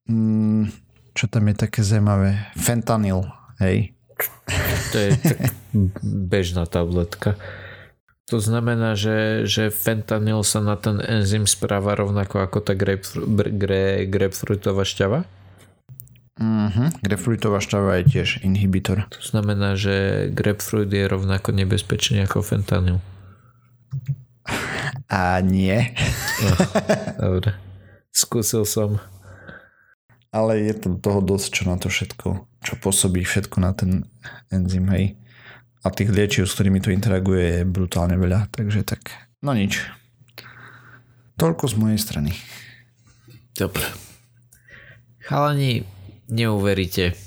Mm, 0.08 0.72
čo 1.12 1.28
tam 1.28 1.52
je 1.52 1.56
také 1.60 1.84
zaujímavé? 1.84 2.56
Fentanyl, 2.56 3.28
hej. 3.60 3.92
To 4.92 4.98
je 5.00 5.10
tak 5.20 5.52
bežná 6.04 6.68
tabletka. 6.68 7.36
To 8.30 8.38
znamená, 8.40 8.94
že, 8.96 9.50
že 9.50 9.74
fentanyl 9.74 10.46
sa 10.46 10.62
na 10.62 10.78
ten 10.78 11.01
enzym 11.01 11.50
správa 11.50 11.98
rovnako 11.98 12.46
ako 12.46 12.58
tá 12.63 12.78
grapefru, 12.78 13.25
br- 13.28 13.51
gre, 13.51 14.06
grapefruitová 14.08 14.86
šťava? 14.86 15.25
Mhm, 16.40 17.04
grapefruitová 17.04 17.60
šťava 17.60 18.01
je 18.01 18.04
tiež 18.18 18.30
inhibitor. 18.46 19.10
To 19.12 19.22
znamená, 19.22 19.75
že 19.75 20.28
grapefruit 20.32 20.90
je 20.90 21.06
rovnako 21.06 21.51
nebezpečný 21.51 22.24
ako 22.24 22.42
fentanyl. 22.42 22.98
A 25.12 25.38
nie. 25.44 25.92
Dobre. 27.20 27.54
Skúsil 28.16 28.63
som. 28.66 28.98
Ale 30.32 30.63
je 30.63 30.74
tam 30.74 30.98
toho 30.98 31.20
dosť, 31.20 31.48
čo 31.51 31.63
na 31.68 31.75
to 31.75 31.92
všetko, 31.92 32.48
čo 32.63 32.74
pôsobí 32.80 33.22
všetko 33.28 33.58
na 33.60 33.75
ten 33.75 34.08
enzym, 34.48 34.88
hej. 34.96 35.20
A 35.82 35.90
tých 35.90 36.14
liečiv, 36.14 36.46
s 36.46 36.54
ktorými 36.54 36.78
to 36.78 36.94
interaguje, 36.94 37.62
je 37.62 37.62
brutálne 37.66 38.14
veľa, 38.14 38.54
takže 38.54 38.86
tak, 38.86 39.02
no 39.42 39.58
nič. 39.58 39.82
Toľko 41.42 41.64
z 41.66 41.76
mojej 41.82 41.98
strany. 41.98 42.32
Dobre. 43.58 43.90
Chalani, 45.26 45.82
neuveríte, 46.30 47.18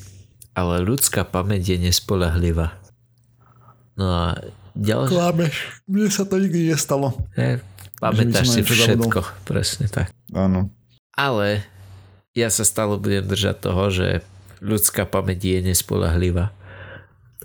ale 0.54 0.86
ľudská 0.86 1.26
pamäť 1.26 1.74
je 1.74 1.90
nespolahlivá. 1.90 2.78
No 3.98 4.06
a 4.06 4.26
ďalšie... 4.78 5.10
Klámeš, 5.10 5.54
mne 5.90 6.06
sa 6.10 6.22
to 6.22 6.38
nikdy 6.38 6.70
nestalo. 6.70 7.14
Ne, 7.34 7.58
pamätáš 7.98 8.54
si 8.54 8.62
všetko. 8.62 9.46
Presne 9.46 9.90
tak. 9.90 10.14
Áno. 10.30 10.70
Ale 11.14 11.66
ja 12.34 12.50
sa 12.50 12.62
stále 12.62 12.98
budem 12.98 13.26
držať 13.26 13.56
toho, 13.62 13.90
že 13.90 14.22
ľudská 14.62 15.06
pamäť 15.06 15.58
je 15.58 15.74
nespolahlivá. 15.74 16.54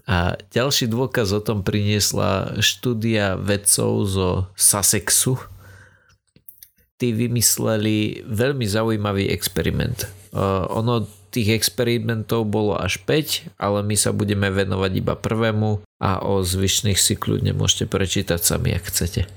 A 0.09 0.33
ďalší 0.49 0.89
dôkaz 0.89 1.29
o 1.37 1.41
tom 1.45 1.61
priniesla 1.61 2.57
štúdia 2.57 3.37
vedcov 3.37 4.09
zo 4.09 4.29
Sussexu. 4.57 5.37
Tí 6.97 7.13
vymysleli 7.13 8.25
veľmi 8.25 8.65
zaujímavý 8.65 9.29
experiment. 9.29 10.09
Ono 10.73 11.05
tých 11.29 11.53
experimentov 11.53 12.49
bolo 12.49 12.73
až 12.73 13.05
5, 13.05 13.61
ale 13.61 13.85
my 13.85 13.93
sa 13.93 14.09
budeme 14.09 14.49
venovať 14.49 14.91
iba 14.97 15.13
prvému 15.13 15.85
a 16.01 16.25
o 16.25 16.41
zvyšných 16.41 16.97
si 16.97 17.13
kľudne 17.13 17.53
môžete 17.53 17.85
prečítať 17.85 18.41
sami, 18.41 18.73
ak 18.73 18.89
chcete. 18.89 19.29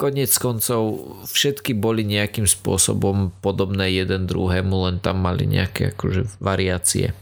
Konec 0.00 0.32
koncov 0.40 1.04
všetky 1.28 1.76
boli 1.76 2.08
nejakým 2.08 2.48
spôsobom 2.48 3.36
podobné 3.44 3.92
jeden 3.92 4.24
druhému, 4.24 4.88
len 4.88 4.96
tam 5.04 5.20
mali 5.20 5.44
nejaké 5.44 5.92
akože 5.92 6.40
variácie. 6.40 7.12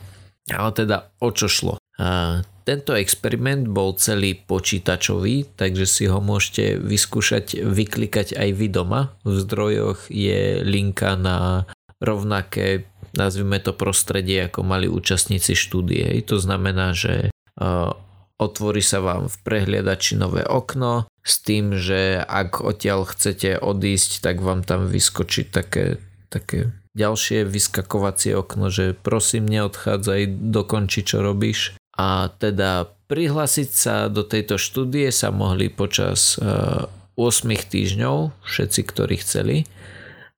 Ale 0.46 0.70
teda 0.70 1.10
o 1.18 1.34
čo 1.34 1.50
šlo? 1.50 1.74
A 1.98 2.46
tento 2.66 2.98
experiment 2.98 3.70
bol 3.70 3.94
celý 3.94 4.34
počítačový, 4.34 5.54
takže 5.54 5.86
si 5.86 6.04
ho 6.10 6.18
môžete 6.18 6.82
vyskúšať 6.82 7.62
vyklikať 7.62 8.34
aj 8.34 8.48
vy 8.58 8.66
doma. 8.66 9.14
V 9.22 9.38
zdrojoch 9.38 10.10
je 10.10 10.66
linka 10.66 11.14
na 11.14 11.70
rovnaké, 12.02 12.90
nazvime 13.14 13.62
to 13.62 13.70
prostredie, 13.70 14.50
ako 14.50 14.66
mali 14.66 14.90
účastníci 14.90 15.54
štúdie. 15.54 16.10
To 16.26 16.42
znamená, 16.42 16.90
že 16.90 17.30
uh, 17.30 17.94
otvorí 18.42 18.82
sa 18.82 18.98
vám 18.98 19.30
v 19.30 19.36
prehliadači 19.46 20.18
nové 20.18 20.42
okno 20.42 21.06
s 21.22 21.38
tým, 21.38 21.78
že 21.78 22.18
ak 22.18 22.66
odtiaľ 22.66 23.06
chcete 23.06 23.62
odísť, 23.62 24.26
tak 24.26 24.42
vám 24.42 24.66
tam 24.66 24.90
vyskočí 24.90 25.46
také, 25.46 26.02
také 26.34 26.74
ďalšie 26.98 27.46
vyskakovacie 27.46 28.34
okno, 28.34 28.74
že 28.74 28.96
prosím 28.96 29.46
neodchádzaj, 29.46 30.50
dokonči 30.50 31.00
čo 31.06 31.22
robíš. 31.22 31.78
A 31.96 32.28
teda 32.36 32.92
prihlásiť 33.08 33.68
sa 33.72 33.94
do 34.12 34.20
tejto 34.20 34.60
štúdie 34.60 35.08
sa 35.08 35.32
mohli 35.32 35.72
počas 35.72 36.36
uh, 36.36 36.88
8 37.16 37.48
týždňov, 37.48 38.36
všetci, 38.44 38.80
ktorí 38.84 39.16
chceli. 39.24 39.56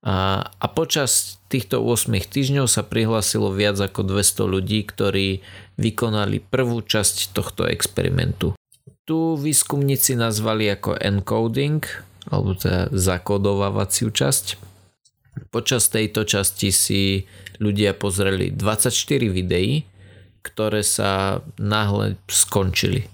A, 0.07 0.47
a 0.47 0.67
počas 0.71 1.43
týchto 1.51 1.83
8 1.83 2.15
týždňov 2.31 2.71
sa 2.71 2.87
prihlásilo 2.87 3.51
viac 3.51 3.83
ako 3.83 4.07
200 4.07 4.55
ľudí, 4.55 4.87
ktorí 4.87 5.43
vykonali 5.75 6.39
prvú 6.39 6.79
časť 6.87 7.35
tohto 7.35 7.67
experimentu. 7.67 8.55
Tu 9.03 9.19
výskumníci 9.35 10.15
nazvali 10.15 10.71
ako 10.71 10.95
encoding, 11.03 11.83
alebo 12.31 12.55
teda 12.55 12.93
zakodovávaciu 12.95 14.15
časť. 14.15 14.47
Počas 15.51 15.91
tejto 15.91 16.23
časti 16.29 16.71
si 16.71 17.25
ľudia 17.59 17.97
pozreli 17.97 18.55
24 18.55 18.93
videí, 19.33 19.83
ktoré 20.49 20.81
sa 20.81 21.45
náhle 21.61 22.17
skončili. 22.25 23.13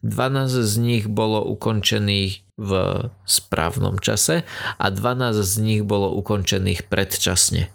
12 0.00 0.64
z 0.64 0.74
nich 0.80 1.04
bolo 1.04 1.44
ukončených 1.44 2.48
v 2.56 2.70
správnom 3.28 4.00
čase 4.00 4.48
a 4.80 4.86
12 4.88 5.44
z 5.44 5.54
nich 5.60 5.82
bolo 5.84 6.12
ukončených 6.16 6.88
predčasne. 6.88 7.68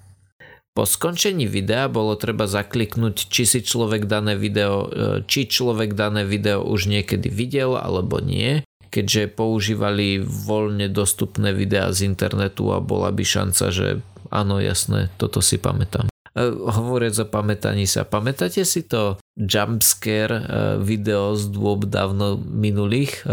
Po 0.75 0.83
skončení 0.83 1.47
videa 1.47 1.87
bolo 1.87 2.19
treba 2.19 2.51
zakliknúť, 2.51 3.31
či 3.31 3.47
si 3.47 3.59
človek 3.63 4.11
dané 4.11 4.35
video, 4.35 4.91
e, 4.91 5.23
či 5.23 5.47
človek 5.47 5.95
dané 5.95 6.27
video 6.27 6.67
už 6.67 6.91
niekedy 6.91 7.31
videl 7.31 7.79
alebo 7.79 8.19
nie, 8.19 8.59
keďže 8.91 9.31
používali 9.39 10.19
voľne 10.19 10.91
dostupné 10.91 11.55
videá 11.55 11.95
z 11.95 12.11
internetu 12.11 12.75
a 12.75 12.83
bola 12.83 13.07
by 13.15 13.23
šanca, 13.23 13.71
že 13.71 14.03
áno, 14.27 14.59
jasné, 14.59 15.07
toto 15.15 15.39
si 15.39 15.55
pamätám. 15.55 16.11
Hovoriac 16.43 17.15
o 17.23 17.25
pamätaní 17.31 17.87
sa, 17.87 18.03
pamätáte 18.03 18.67
si 18.67 18.83
to 18.83 19.15
jumpscare 19.39 20.35
e, 20.35 20.43
video 20.83 21.31
z 21.39 21.47
dôb 21.47 21.87
dávno 21.87 22.35
minulých? 22.35 23.23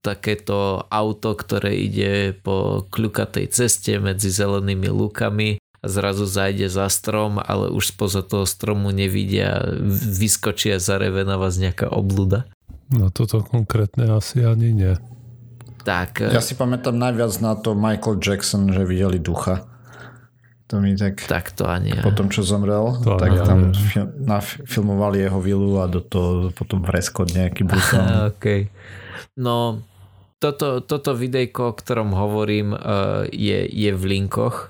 Takéto 0.00 0.88
auto, 0.88 1.36
ktoré 1.36 1.76
ide 1.76 2.32
po 2.32 2.88
kľukatej 2.88 3.52
ceste 3.52 4.00
medzi 4.00 4.32
zelenými 4.32 4.88
lukami 4.88 5.60
a 5.60 5.86
zrazu 5.86 6.24
zajde 6.24 6.72
za 6.72 6.88
strom, 6.88 7.36
ale 7.36 7.68
už 7.68 7.92
spoza 7.92 8.24
toho 8.24 8.48
stromu 8.48 8.96
nevidia, 8.96 9.62
vyskočia 10.16 10.80
zareve 10.80 11.28
na 11.28 11.36
vás 11.36 11.60
nejaká 11.60 11.92
oblúda. 11.92 12.48
No 12.88 13.12
toto 13.12 13.44
konkrétne 13.44 14.08
asi 14.08 14.40
ani 14.40 14.72
nie. 14.72 14.96
Tak. 15.84 16.24
Ja 16.24 16.40
si 16.40 16.56
pamätám 16.56 16.96
najviac 16.96 17.32
na 17.44 17.52
to 17.60 17.76
Michael 17.76 18.16
Jackson, 18.24 18.72
že 18.72 18.88
videli 18.88 19.20
ducha. 19.20 19.68
To 20.68 20.84
mi 20.84 20.92
tak... 20.94 21.24
Tak 21.24 21.56
to 21.56 21.64
ani 21.64 21.96
ja. 21.96 22.04
Potom, 22.04 22.28
čo 22.28 22.44
zomrel, 22.44 23.00
to 23.00 23.16
tak 23.16 23.32
tam 23.44 23.72
fil- 23.72 24.12
filmovali 24.68 25.24
jeho 25.24 25.40
vilu 25.40 25.80
a 25.80 25.88
do 25.88 26.04
toho 26.04 26.52
potom 26.52 26.84
vreskot 26.84 27.32
nejaký 27.32 27.64
brutálny. 27.64 28.12
OK. 28.36 28.46
No, 29.40 29.80
toto, 30.36 30.84
toto 30.84 31.16
videjko, 31.16 31.72
o 31.72 31.76
ktorom 31.76 32.12
hovorím, 32.12 32.76
je, 33.32 33.58
je 33.64 33.90
v 33.96 34.04
linkoch 34.04 34.68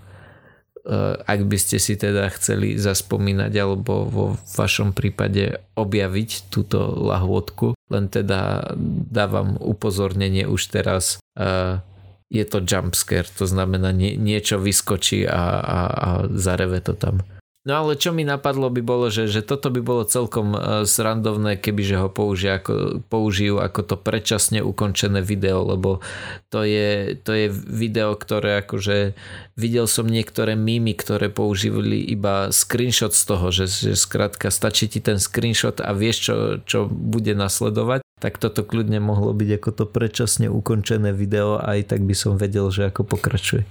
Eh, 0.88 1.14
ak 1.20 1.44
by 1.44 1.58
ste 1.60 1.76
si 1.76 2.00
teda 2.00 2.32
chceli 2.32 2.80
zaspomínať 2.80 3.52
alebo 3.60 4.08
vo 4.08 4.24
vašom 4.56 4.96
prípade 4.96 5.60
objaviť 5.76 6.48
túto 6.48 6.80
lahôdku. 6.80 7.76
Len 7.92 8.08
teda 8.08 8.72
dávam 9.12 9.60
upozornenie 9.60 10.48
už 10.48 10.72
teraz, 10.72 11.20
eh, 11.36 11.84
je 12.28 12.44
to 12.44 12.60
jumpscare, 12.60 13.24
to 13.24 13.48
znamená 13.48 13.92
nie, 13.92 14.16
niečo 14.16 14.60
vyskočí 14.60 15.24
a, 15.24 15.44
a, 15.60 15.78
a 15.88 16.08
zareve 16.28 16.84
to 16.84 16.92
tam. 16.92 17.24
No 17.68 17.84
ale 17.84 18.00
čo 18.00 18.16
mi 18.16 18.24
napadlo 18.24 18.72
by 18.72 18.80
bolo, 18.80 19.12
že, 19.12 19.28
že 19.28 19.44
toto 19.44 19.68
by 19.68 19.84
bolo 19.84 20.08
celkom 20.08 20.56
uh, 20.56 20.88
srandovné, 20.88 21.60
kebyže 21.60 22.00
ho 22.00 22.08
použia 22.08 22.56
ako, 22.56 23.04
použijú 23.12 23.60
ako 23.60 23.80
to 23.84 23.96
predčasne 24.00 24.64
ukončené 24.64 25.20
video, 25.20 25.68
lebo 25.68 26.00
to 26.48 26.64
je, 26.64 27.12
to 27.20 27.36
je 27.36 27.52
video, 27.52 28.16
ktoré 28.16 28.64
akože 28.64 29.12
videl 29.60 29.84
som 29.84 30.08
niektoré 30.08 30.56
mýmy, 30.56 30.96
ktoré 30.96 31.28
používali 31.28 32.00
iba 32.08 32.48
screenshot 32.48 33.12
z 33.12 33.22
toho, 33.28 33.52
že, 33.52 33.68
že 33.68 34.00
skrátka 34.00 34.48
stačí 34.48 34.88
ti 34.88 35.04
ten 35.04 35.20
screenshot 35.20 35.84
a 35.84 35.92
vieš, 35.92 36.32
čo, 36.32 36.36
čo 36.64 36.78
bude 36.88 37.36
nasledovať 37.36 38.00
tak 38.18 38.42
toto 38.42 38.66
kľudne 38.66 38.98
mohlo 38.98 39.30
byť 39.30 39.50
ako 39.62 39.70
to 39.74 39.84
predčasne 39.86 40.46
ukončené 40.50 41.14
video 41.14 41.58
a 41.58 41.78
aj 41.78 41.94
tak 41.94 42.00
by 42.02 42.14
som 42.14 42.34
vedel, 42.34 42.70
že 42.70 42.90
ako 42.90 43.06
pokračuje. 43.06 43.62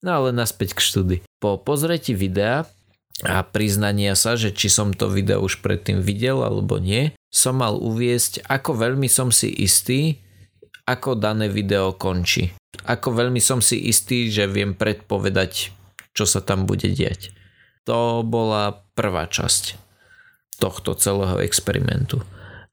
No 0.00 0.22
ale 0.22 0.32
naspäť 0.32 0.78
k 0.78 0.80
štúdy. 0.80 1.16
Po 1.42 1.60
pozretí 1.60 2.16
videa 2.16 2.64
a 3.20 3.44
priznania 3.44 4.16
sa, 4.16 4.38
že 4.38 4.54
či 4.54 4.72
som 4.72 4.96
to 4.96 5.12
video 5.12 5.44
už 5.44 5.60
predtým 5.60 6.00
videl 6.00 6.40
alebo 6.40 6.80
nie, 6.80 7.12
som 7.28 7.60
mal 7.60 7.76
uviesť, 7.76 8.48
ako 8.48 8.80
veľmi 8.80 9.06
som 9.10 9.28
si 9.28 9.52
istý, 9.52 10.16
ako 10.88 11.20
dané 11.20 11.52
video 11.52 11.92
končí. 11.92 12.50
Ako 12.88 13.12
veľmi 13.12 13.38
som 13.42 13.60
si 13.60 13.76
istý, 13.76 14.32
že 14.32 14.48
viem 14.48 14.72
predpovedať, 14.72 15.74
čo 16.16 16.24
sa 16.24 16.40
tam 16.40 16.64
bude 16.64 16.88
diať. 16.88 17.34
To 17.84 18.24
bola 18.24 18.86
prvá 18.96 19.28
časť 19.28 19.76
tohto 20.56 20.96
celého 20.96 21.40
experimentu. 21.44 22.24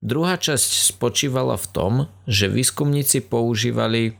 Druhá 0.01 0.37
časť 0.37 0.93
spočívala 0.93 1.57
v 1.57 1.67
tom, 1.73 1.93
že 2.29 2.51
výskumníci 2.51 3.25
používali, 3.25 4.13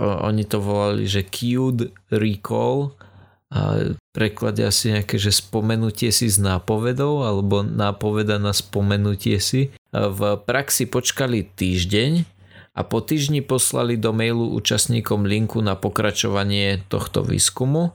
oni 0.00 0.44
to 0.48 0.58
volali, 0.58 1.06
že 1.06 1.26
cued 1.28 1.94
recall, 2.10 2.98
a 3.50 3.94
preklade 4.14 4.62
asi 4.62 4.94
nejaké, 4.94 5.18
že 5.18 5.34
spomenutie 5.34 6.14
si 6.14 6.30
s 6.30 6.38
nápovedou 6.38 7.26
alebo 7.26 7.66
nápoveda 7.66 8.38
na 8.38 8.54
spomenutie 8.54 9.42
si. 9.42 9.74
V 9.90 10.20
praxi 10.46 10.86
počkali 10.86 11.42
týždeň 11.58 12.12
a 12.78 12.86
po 12.86 13.02
týždni 13.02 13.42
poslali 13.42 13.98
do 13.98 14.14
mailu 14.14 14.54
účastníkom 14.54 15.26
linku 15.26 15.58
na 15.66 15.74
pokračovanie 15.74 16.86
tohto 16.86 17.26
výskumu. 17.26 17.90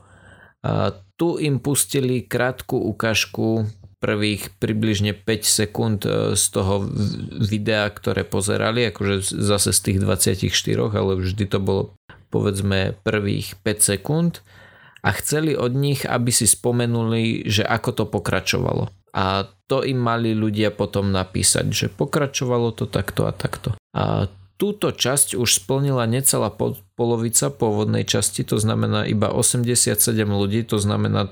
A 0.60 0.92
tu 1.16 1.40
im 1.40 1.64
pustili 1.64 2.28
krátku 2.28 2.76
ukážku 2.76 3.64
prvých 4.00 4.54
približne 4.60 5.16
5 5.16 5.26
sekúnd 5.44 6.00
e, 6.06 6.38
z 6.38 6.46
toho 6.52 6.86
videa, 7.42 7.88
ktoré 7.90 8.28
pozerali, 8.28 8.90
akože 8.92 9.36
zase 9.36 9.72
z 9.72 9.80
tých 9.82 9.98
24, 10.04 10.94
ale 10.94 11.20
vždy 11.20 11.46
to 11.50 11.60
bolo 11.60 11.84
povedzme 12.30 13.00
prvých 13.02 13.56
5 13.64 13.92
sekúnd 13.96 14.44
a 15.06 15.10
chceli 15.22 15.54
od 15.54 15.72
nich, 15.78 16.04
aby 16.04 16.34
si 16.34 16.50
spomenuli, 16.50 17.46
že 17.46 17.62
ako 17.62 17.90
to 17.94 18.04
pokračovalo. 18.10 18.90
A 19.16 19.48
to 19.70 19.86
im 19.86 20.02
mali 20.02 20.36
ľudia 20.36 20.76
potom 20.76 21.14
napísať, 21.14 21.66
že 21.72 21.88
pokračovalo 21.88 22.76
to 22.76 22.90
takto 22.90 23.30
a 23.30 23.32
takto. 23.32 23.78
A 23.96 24.28
túto 24.56 24.96
časť 24.96 25.36
už 25.36 25.64
splnila 25.64 26.08
necelá 26.08 26.48
polovica 26.96 27.52
pôvodnej 27.52 28.08
časti, 28.08 28.48
to 28.48 28.56
znamená 28.56 29.04
iba 29.04 29.32
87 29.32 29.96
ľudí, 30.24 30.64
to 30.64 30.80
znamená 30.80 31.32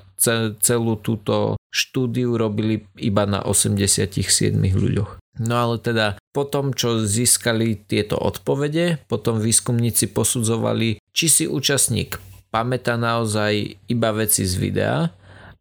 celú 0.60 1.00
túto 1.00 1.56
štúdiu 1.72 2.36
robili 2.36 2.86
iba 3.00 3.24
na 3.24 3.42
87 3.42 4.54
ľuďoch. 4.56 5.24
No 5.42 5.56
ale 5.58 5.82
teda 5.82 6.22
po 6.30 6.46
tom, 6.46 6.78
čo 6.78 7.02
získali 7.02 7.80
tieto 7.90 8.20
odpovede, 8.22 9.02
potom 9.10 9.42
výskumníci 9.42 10.14
posudzovali, 10.14 11.02
či 11.10 11.26
si 11.26 11.44
účastník 11.50 12.22
pamätá 12.54 13.02
naozaj 13.02 13.82
iba 13.90 14.10
veci 14.14 14.46
z 14.46 14.54
videa, 14.62 15.10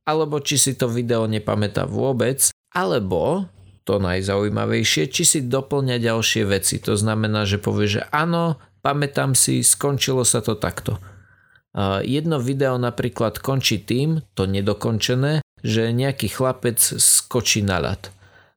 alebo 0.05 0.45
či 0.45 0.61
si 0.61 0.73
to 0.77 0.93
video 0.93 1.25
nepamätá 1.25 1.89
vôbec, 1.89 2.53
alebo 2.77 3.49
to 3.83 3.99
najzaujímavejšie, 3.99 5.11
či 5.11 5.23
si 5.23 5.39
doplňa 5.45 5.99
ďalšie 5.99 6.43
veci. 6.47 6.79
To 6.83 6.95
znamená, 6.95 7.45
že 7.45 7.59
povie, 7.59 8.01
že 8.01 8.03
áno, 8.15 8.59
pamätám 8.81 9.35
si, 9.35 9.63
skončilo 9.63 10.23
sa 10.23 10.43
to 10.43 10.55
takto. 10.55 11.03
Jedno 12.05 12.37
video 12.37 12.77
napríklad 12.77 13.41
končí 13.41 13.81
tým, 13.81 14.21
to 14.37 14.45
nedokončené, 14.45 15.41
že 15.65 15.95
nejaký 15.95 16.29
chlapec 16.29 16.79
skočí 16.79 17.65
na 17.65 17.81
ľad 17.81 18.13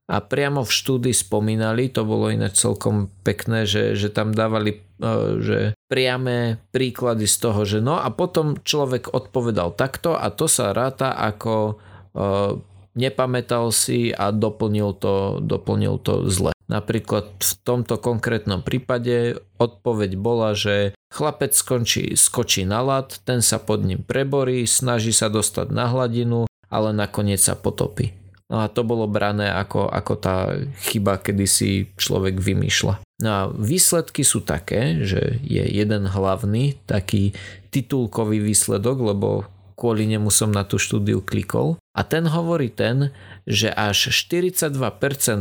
a 0.05 0.21
priamo 0.21 0.61
v 0.61 0.69
štúdii 0.69 1.15
spomínali, 1.17 1.89
to 1.89 2.05
bolo 2.05 2.29
ináč 2.29 2.61
celkom 2.61 3.09
pekné, 3.25 3.65
že, 3.65 3.97
že 3.97 4.13
tam 4.13 4.37
dávali 4.37 4.77
e, 4.77 5.09
že 5.41 5.57
priame 5.89 6.61
príklady 6.69 7.25
z 7.25 7.35
toho, 7.41 7.65
že 7.65 7.81
no 7.81 7.97
a 7.97 8.13
potom 8.13 8.61
človek 8.61 9.09
odpovedal 9.09 9.73
takto 9.73 10.13
a 10.13 10.29
to 10.29 10.45
sa 10.45 10.77
ráta 10.77 11.13
ako 11.13 11.77
uh, 12.17 12.57
nepamätal 12.95 13.69
si 13.69 14.09
a 14.15 14.31
doplnil 14.31 14.95
to, 14.97 15.43
doplnil 15.43 15.99
to 16.01 16.25
zle. 16.31 16.55
Napríklad 16.65 17.29
v 17.37 17.53
tomto 17.61 18.01
konkrétnom 18.01 18.65
prípade 18.65 19.37
odpoveď 19.61 20.17
bola, 20.17 20.57
že 20.57 20.97
chlapec 21.13 21.53
skončí, 21.53 22.17
skočí 22.17 22.65
na 22.65 22.81
lad, 22.81 23.21
ten 23.21 23.45
sa 23.45 23.61
pod 23.61 23.85
ním 23.85 24.01
preborí, 24.01 24.65
snaží 24.65 25.13
sa 25.13 25.29
dostať 25.29 25.69
na 25.69 25.85
hladinu, 25.93 26.49
ale 26.73 26.89
nakoniec 26.89 27.37
sa 27.37 27.53
potopí. 27.53 28.17
No 28.49 28.61
a 28.61 28.69
to 28.69 28.85
bolo 28.85 29.09
brané 29.09 29.49
ako, 29.49 29.89
ako 29.89 30.13
tá 30.17 30.53
chyba, 30.89 31.17
kedy 31.17 31.45
si 31.45 31.69
človek 31.97 32.37
vymýšľa. 32.37 33.01
No 33.21 33.29
a 33.29 33.41
výsledky 33.49 34.21
sú 34.21 34.43
také, 34.43 35.01
že 35.01 35.39
je 35.41 35.63
jeden 35.65 36.05
hlavný 36.05 36.77
taký 36.85 37.33
titulkový 37.73 38.43
výsledok, 38.43 38.97
lebo 39.01 39.29
kvôli 39.73 40.05
nemu 40.05 40.29
som 40.29 40.51
na 40.53 40.67
tú 40.67 40.77
štúdiu 40.77 41.25
klikol. 41.25 41.79
A 41.95 42.03
ten 42.03 42.27
hovorí 42.27 42.67
ten, 42.67 43.15
že 43.47 43.71
až 43.71 44.11
42% 44.11 44.75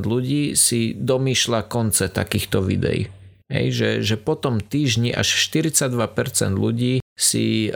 ľudí 0.07 0.55
si 0.55 0.95
domýšľa 0.95 1.67
konce 1.67 2.07
takýchto 2.07 2.63
videí. 2.63 3.11
Hej, 3.51 3.67
že, 3.75 3.91
že 4.01 4.17
po 4.17 4.39
tom 4.39 4.63
týždni 4.63 5.11
až 5.11 5.35
42% 5.51 5.91
ľudí 6.55 7.03
si 7.13 7.69
e, 7.69 7.71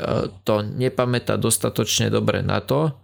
to 0.46 0.62
nepamätá 0.62 1.34
dostatočne 1.36 2.08
dobre 2.08 2.40
na 2.40 2.62
to, 2.62 2.94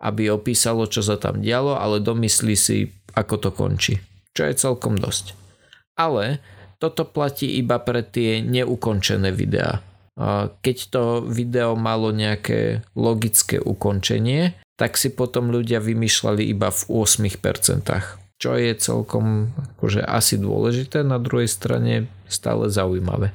aby 0.00 0.32
opísalo, 0.32 0.88
čo 0.88 1.04
sa 1.04 1.20
tam 1.20 1.44
dialo, 1.44 1.76
ale 1.76 2.00
domyslí 2.00 2.54
si, 2.56 2.88
ako 3.12 3.34
to 3.36 3.50
končí. 3.52 4.00
Čo 4.32 4.48
je 4.48 4.54
celkom 4.56 4.96
dosť. 4.96 5.36
Ale 5.98 6.40
toto 6.78 7.02
platí 7.04 7.58
iba 7.58 7.82
pre 7.82 8.06
tie 8.06 8.38
neukončené 8.38 9.34
videá. 9.34 9.82
Keď 10.62 10.76
to 10.90 11.02
video 11.26 11.74
malo 11.74 12.14
nejaké 12.14 12.86
logické 12.94 13.58
ukončenie, 13.58 14.54
tak 14.78 14.94
si 14.94 15.10
potom 15.10 15.50
ľudia 15.50 15.82
vymýšľali 15.82 16.46
iba 16.46 16.70
v 16.70 16.80
8%, 16.86 18.38
čo 18.38 18.50
je 18.54 18.72
celkom 18.78 19.50
akože 19.76 20.06
asi 20.06 20.38
dôležité, 20.38 21.02
na 21.02 21.18
druhej 21.18 21.50
strane 21.50 22.06
stále 22.30 22.70
zaujímavé. 22.70 23.34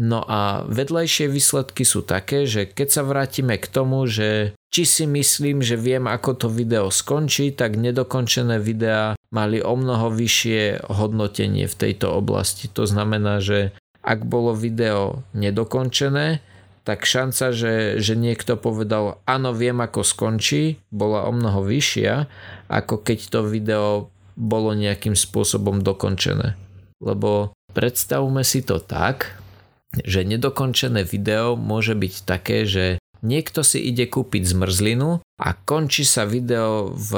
No 0.00 0.24
a 0.24 0.64
vedľajšie 0.64 1.28
výsledky 1.28 1.84
sú 1.84 2.00
také, 2.00 2.48
že 2.48 2.64
keď 2.64 2.88
sa 2.88 3.02
vrátime 3.04 3.60
k 3.60 3.68
tomu, 3.68 4.08
že 4.08 4.56
či 4.72 4.88
si 4.88 5.04
myslím, 5.04 5.60
že 5.60 5.76
viem, 5.76 6.08
ako 6.08 6.46
to 6.46 6.48
video 6.48 6.88
skončí, 6.88 7.52
tak 7.52 7.76
nedokončené 7.76 8.56
videá 8.56 9.12
mali 9.28 9.60
o 9.60 9.76
mnoho 9.76 10.08
vyššie 10.08 10.88
hodnotenie 10.88 11.68
v 11.68 11.76
tejto 11.76 12.16
oblasti. 12.16 12.72
To 12.72 12.88
znamená, 12.88 13.44
že 13.44 13.76
ak 14.00 14.24
bolo 14.24 14.56
video 14.56 15.26
nedokončené, 15.36 16.40
tak 16.90 17.06
šanca, 17.06 17.54
že, 17.54 17.74
že 18.02 18.18
niekto 18.18 18.58
povedal, 18.58 19.22
áno, 19.22 19.54
viem, 19.54 19.78
ako 19.78 20.02
skončí, 20.02 20.82
bola 20.90 21.22
o 21.22 21.30
mnoho 21.30 21.62
vyššia, 21.62 22.26
ako 22.66 23.06
keď 23.06 23.18
to 23.30 23.40
video 23.46 24.10
bolo 24.34 24.74
nejakým 24.74 25.14
spôsobom 25.14 25.86
dokončené. 25.86 26.58
Lebo 26.98 27.54
predstavme 27.70 28.42
si 28.42 28.66
to 28.66 28.82
tak, 28.82 29.38
že 30.02 30.26
nedokončené 30.26 31.06
video 31.06 31.54
môže 31.54 31.94
byť 31.94 32.14
také, 32.26 32.66
že 32.66 32.98
Niekto 33.20 33.60
si 33.60 33.84
ide 33.84 34.08
kúpiť 34.08 34.48
zmrzlinu 34.56 35.20
a 35.20 35.48
končí 35.52 36.08
sa 36.08 36.24
video 36.24 36.88
v 36.96 37.12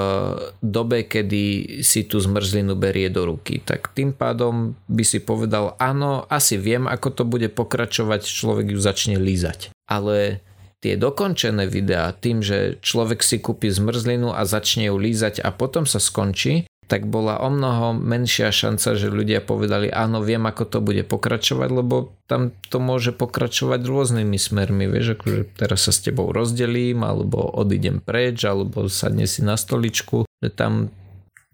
dobe, 0.59 1.07
kedy 1.07 1.43
si 1.87 2.03
tú 2.07 2.19
zmrzlinu 2.19 2.75
berie 2.75 3.07
do 3.07 3.27
ruky. 3.27 3.63
Tak 3.63 3.95
tým 3.95 4.11
pádom 4.11 4.75
by 4.91 5.05
si 5.07 5.23
povedal, 5.23 5.79
áno, 5.79 6.27
asi 6.27 6.59
viem, 6.59 6.91
ako 6.91 7.09
to 7.15 7.23
bude 7.23 7.47
pokračovať, 7.55 8.27
človek 8.27 8.75
ju 8.75 8.81
začne 8.83 9.17
lízať. 9.19 9.71
Ale 9.87 10.43
tie 10.83 10.99
dokončené 10.99 11.71
videá 11.71 12.11
tým, 12.11 12.43
že 12.43 12.83
človek 12.83 13.23
si 13.23 13.39
kúpi 13.39 13.71
zmrzlinu 13.71 14.35
a 14.35 14.43
začne 14.43 14.91
ju 14.91 14.99
lízať 14.99 15.39
a 15.39 15.55
potom 15.55 15.87
sa 15.87 16.03
skončí, 16.03 16.67
tak 16.93 17.09
bola 17.09 17.41
o 17.41 17.49
mnoho 17.49 17.97
menšia 17.97 18.53
šanca, 18.53 19.01
že 19.01 19.09
ľudia 19.09 19.41
povedali, 19.41 19.89
áno, 19.89 20.21
viem, 20.21 20.45
ako 20.45 20.69
to 20.69 20.79
bude 20.85 21.01
pokračovať, 21.09 21.73
lebo 21.73 22.13
tam 22.29 22.53
to 22.69 22.85
môže 22.85 23.17
pokračovať 23.17 23.81
rôznymi 23.81 24.37
smermi, 24.37 24.85
vieš, 24.93 25.17
akože 25.17 25.57
teraz 25.57 25.89
sa 25.89 25.93
s 25.97 26.05
tebou 26.05 26.29
rozdelím, 26.37 27.01
alebo 27.01 27.49
odídem 27.49 28.05
preč, 28.05 28.45
alebo 28.45 28.93
sadne 28.93 29.25
si 29.25 29.41
na 29.41 29.57
stoličku, 29.57 30.29
že 30.45 30.53
tam 30.53 30.93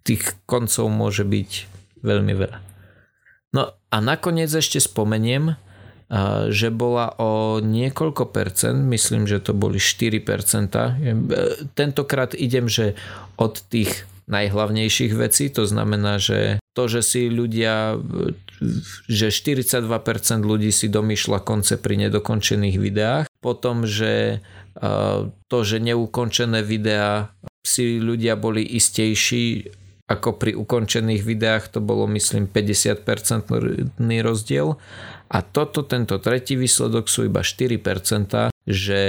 tých 0.03 0.43
koncov 0.43 0.91
môže 0.91 1.23
byť 1.23 1.51
veľmi 2.03 2.35
veľa. 2.35 2.59
No 3.55 3.79
a 3.79 3.97
nakoniec 4.03 4.51
ešte 4.51 4.83
spomeniem, 4.83 5.55
že 6.51 6.75
bola 6.75 7.15
o 7.15 7.63
niekoľko 7.63 8.35
percent, 8.35 8.91
myslím, 8.91 9.31
že 9.31 9.39
to 9.39 9.55
boli 9.55 9.79
4 9.79 10.19
percenta. 10.19 10.99
Tentokrát 11.79 12.35
idem, 12.35 12.67
že 12.67 12.99
od 13.39 13.63
tých 13.71 14.03
najhlavnejších 14.29 15.13
vecí. 15.17 15.49
To 15.57 15.65
znamená, 15.65 16.21
že 16.21 16.61
to, 16.77 16.87
že 16.87 17.01
si 17.03 17.33
ľudia, 17.33 17.99
že 19.11 19.33
42% 19.35 19.89
ľudí 20.45 20.71
si 20.71 20.87
domýšľa 20.87 21.43
konce 21.43 21.75
pri 21.81 22.07
nedokončených 22.07 22.77
videách. 22.79 23.25
Potom, 23.43 23.89
že 23.89 24.45
to, 25.51 25.59
že 25.67 25.83
neukončené 25.83 26.63
videá 26.63 27.35
si 27.67 27.99
ľudia 27.99 28.39
boli 28.39 28.63
istejší 28.63 29.75
ako 30.09 30.41
pri 30.41 30.57
ukončených 30.57 31.21
videách, 31.21 31.69
to 31.69 31.85
bolo 31.85 32.09
myslím 32.17 32.49
50% 32.49 33.05
rozdiel. 34.25 34.81
A 35.29 35.45
toto, 35.45 35.85
tento 35.85 36.17
tretí 36.17 36.57
výsledok 36.57 37.13
sú 37.13 37.29
iba 37.29 37.45
4%, 37.45 38.49
že 38.69 39.01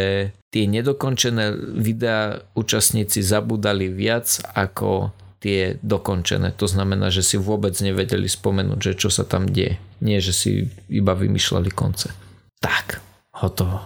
tie 0.56 0.64
nedokončené 0.72 1.52
videá 1.76 2.40
účastníci 2.56 3.20
zabudali 3.20 3.92
viac 3.92 4.40
ako 4.56 5.12
tie 5.44 5.76
dokončené. 5.84 6.56
To 6.56 6.68
znamená, 6.68 7.12
že 7.12 7.24
si 7.24 7.36
vôbec 7.36 7.76
nevedeli 7.84 8.28
spomenúť, 8.32 8.80
že 8.80 8.94
čo 8.96 9.12
sa 9.12 9.28
tam 9.28 9.52
deje. 9.52 9.76
Nie, 10.00 10.24
že 10.24 10.32
si 10.32 10.72
iba 10.88 11.12
vymýšľali 11.12 11.72
konce. 11.76 12.16
Tak, 12.64 13.04
hotovo. 13.36 13.84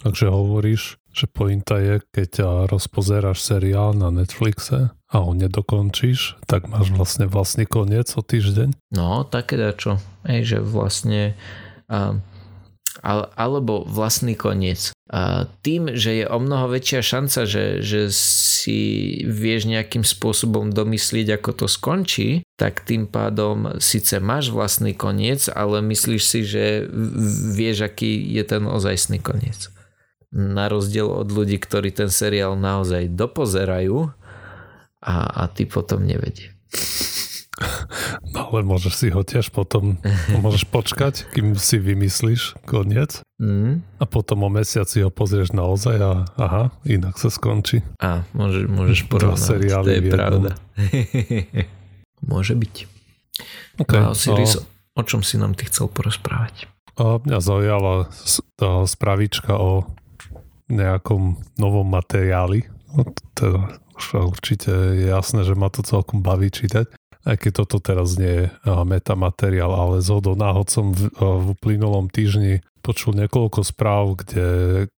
Takže 0.00 0.32
hovoríš, 0.32 0.96
že 1.12 1.28
pointa 1.28 1.76
je, 1.76 2.00
keď 2.16 2.64
rozpozeráš 2.68 3.44
seriál 3.44 3.92
na 3.92 4.08
Netflixe 4.08 4.92
a 4.92 5.16
ho 5.20 5.32
nedokončíš, 5.36 6.40
tak 6.48 6.68
máš 6.68 6.92
vlastne 6.96 7.28
vlastný 7.28 7.68
koniec 7.68 8.08
o 8.16 8.24
týždeň? 8.24 8.72
No, 8.96 9.28
také 9.28 9.60
dačo. 9.60 10.00
Ej, 10.24 10.56
že 10.56 10.58
vlastne 10.64 11.36
alebo 13.04 13.84
vlastný 13.88 14.36
koniec. 14.36 14.92
Tým, 15.66 15.98
že 15.98 16.22
je 16.22 16.26
o 16.30 16.38
mnoho 16.38 16.70
väčšia 16.70 17.02
šanca, 17.02 17.42
že, 17.42 17.82
že 17.82 18.14
si 18.14 18.80
vieš 19.26 19.66
nejakým 19.66 20.06
spôsobom 20.06 20.70
domyslieť, 20.70 21.34
ako 21.34 21.50
to 21.50 21.66
skončí, 21.66 22.46
tak 22.54 22.86
tým 22.86 23.10
pádom 23.10 23.82
síce 23.82 24.22
máš 24.22 24.54
vlastný 24.54 24.94
koniec, 24.94 25.50
ale 25.50 25.82
myslíš 25.82 26.22
si, 26.22 26.40
že 26.46 26.86
vieš, 27.50 27.90
aký 27.90 28.22
je 28.38 28.42
ten 28.46 28.62
ozajstný 28.62 29.18
koniec. 29.18 29.74
Na 30.30 30.70
rozdiel 30.70 31.10
od 31.10 31.26
ľudí, 31.26 31.58
ktorí 31.58 31.90
ten 31.90 32.06
seriál 32.06 32.54
naozaj 32.54 33.10
dopozerajú 33.10 34.14
a, 35.02 35.14
a 35.26 35.42
ty 35.50 35.66
potom 35.66 36.06
nevedie. 36.06 36.54
No 38.30 38.50
ale 38.52 38.62
môžeš 38.62 38.94
si 38.94 39.06
ho 39.10 39.22
tiež 39.26 39.52
potom, 39.52 39.98
môžeš 40.44 40.68
počkať, 40.70 41.28
kým 41.34 41.54
si 41.58 41.76
vymyslíš 41.76 42.62
koniec 42.64 43.20
mm. 43.42 44.00
a 44.00 44.04
potom 44.06 44.46
o 44.46 44.50
mesiac 44.50 44.86
si 44.86 45.02
ho 45.02 45.10
pozrieš 45.10 45.52
naozaj 45.52 45.96
a 45.98 46.12
aha, 46.38 46.64
inak 46.86 47.18
sa 47.18 47.28
skončí. 47.28 47.82
A 48.00 48.24
môžeš, 48.32 48.64
môžeš 48.70 49.00
porovnať, 49.10 49.60
to 49.66 49.90
je 49.90 50.02
pravda. 50.10 50.50
Môže 52.20 52.52
byť. 52.52 52.74
Okay, 53.80 53.96
a 53.96 54.12
Osiris, 54.12 54.60
o... 54.60 54.68
o 55.00 55.02
čom 55.08 55.24
si 55.24 55.40
nám 55.40 55.56
ty 55.56 55.64
chcel 55.64 55.88
porozprávať? 55.88 56.68
A 57.00 57.16
mňa 57.16 57.40
zaujala 57.40 58.12
spravička 58.84 59.56
o 59.56 59.88
nejakom 60.68 61.40
novom 61.56 61.88
materiáli. 61.88 62.68
No, 62.92 63.08
teda 63.32 63.80
určite 64.20 64.68
je 65.00 65.08
jasné, 65.08 65.48
že 65.48 65.56
ma 65.56 65.72
to 65.72 65.80
celkom 65.80 66.20
baví 66.20 66.52
čítať 66.52 66.92
aj 67.24 67.36
keď 67.36 67.52
toto 67.64 67.78
teraz 67.82 68.16
nie 68.16 68.46
je 68.46 68.46
metamateriál, 68.64 69.72
ale 69.72 70.04
z 70.04 70.08
hodou 70.12 70.34
náhod 70.36 70.72
som 70.72 70.92
v, 70.96 71.12
v 71.16 71.46
uplynulom 71.52 72.08
týždni 72.08 72.64
počul 72.80 73.12
niekoľko 73.12 73.60
správ, 73.60 74.24
kde 74.24 74.46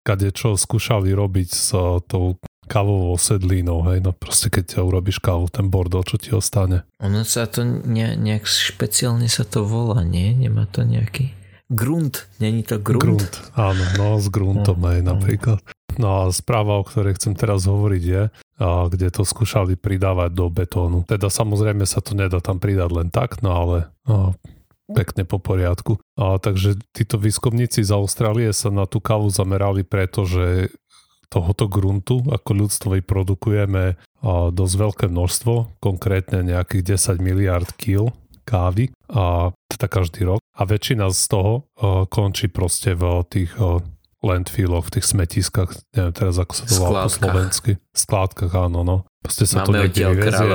kade 0.06 0.30
čo 0.30 0.54
skúšali 0.54 1.10
robiť 1.10 1.48
s 1.50 1.74
tou 2.06 2.38
kávovou 2.70 3.18
sedlinou, 3.18 3.82
hej, 3.90 3.98
no 4.00 4.14
proste 4.14 4.46
keď 4.48 4.86
urobíš 4.86 5.18
kávu, 5.18 5.50
ten 5.50 5.66
bordel, 5.66 6.06
čo 6.06 6.16
ti 6.16 6.30
ostane. 6.30 6.86
Ono 7.02 7.26
sa 7.26 7.50
to 7.50 7.66
ne, 7.66 8.14
nejak 8.14 8.46
špeciálne 8.46 9.26
sa 9.26 9.42
to 9.42 9.66
volá, 9.66 10.06
nie? 10.06 10.30
Nemá 10.32 10.70
to 10.70 10.86
nejaký 10.86 11.34
grunt, 11.68 12.30
není 12.38 12.62
to 12.62 12.78
grunt? 12.78 13.02
Grunt, 13.02 13.34
áno, 13.58 13.82
no 13.98 14.06
s 14.22 14.30
gruntom 14.30 14.78
no, 14.78 14.88
aj 14.94 15.00
napríklad. 15.02 15.58
No 15.58 15.81
a 16.00 16.32
správa, 16.32 16.80
o 16.80 16.86
ktorej 16.86 17.20
chcem 17.20 17.36
teraz 17.36 17.68
hovoriť 17.68 18.04
je, 18.06 18.22
kde 18.62 19.08
to 19.12 19.26
skúšali 19.26 19.76
pridávať 19.76 20.30
do 20.32 20.46
betónu. 20.48 21.04
Teda 21.04 21.28
samozrejme 21.28 21.84
sa 21.84 22.00
to 22.00 22.16
nedá 22.16 22.40
tam 22.40 22.62
pridať 22.62 22.90
len 22.94 23.08
tak, 23.10 23.42
no 23.42 23.50
ale 23.52 23.76
no, 24.06 24.38
pekne 24.92 25.26
po 25.26 25.42
poriadku. 25.42 25.98
A, 26.14 26.38
takže 26.38 26.78
títo 26.94 27.18
výskumníci 27.18 27.82
z 27.82 27.90
Austrálie 27.90 28.52
sa 28.54 28.70
na 28.70 28.86
tú 28.86 29.02
kávu 29.02 29.32
zamerali, 29.32 29.82
pretože 29.82 30.70
tohoto 31.32 31.64
gruntu 31.64 32.20
ako 32.28 32.50
ľudstvo 32.52 32.88
vyprodukujeme 33.00 33.96
dosť 34.52 34.74
veľké 34.76 35.06
množstvo, 35.08 35.80
konkrétne 35.80 36.44
nejakých 36.44 37.00
10 37.00 37.24
miliard 37.24 37.66
kg 37.80 38.12
kávy, 38.44 38.92
a 39.08 39.54
teda 39.70 39.86
každý 39.88 40.28
rok. 40.28 40.44
A 40.52 40.68
väčšina 40.68 41.08
z 41.08 41.22
toho 41.32 41.52
končí 42.12 42.52
proste 42.52 42.92
v 42.92 43.24
tých 43.32 43.56
landfilloch, 44.22 44.86
v 44.86 44.92
tých 44.98 45.06
smetiskách, 45.10 45.70
neviem 45.98 46.14
teraz 46.14 46.38
ako 46.38 46.52
sa 46.54 46.64
to 46.64 46.74
volá 46.78 47.02
po 47.04 47.10
slovensky. 47.10 47.72
Skládkach, 47.92 48.54
áno, 48.54 48.86
no. 48.86 48.96
Proste 49.20 49.44
sa 49.44 49.62
Máme 49.62 49.66
to 49.66 49.72
niekde 49.82 50.02
vyvezie. 50.14 50.48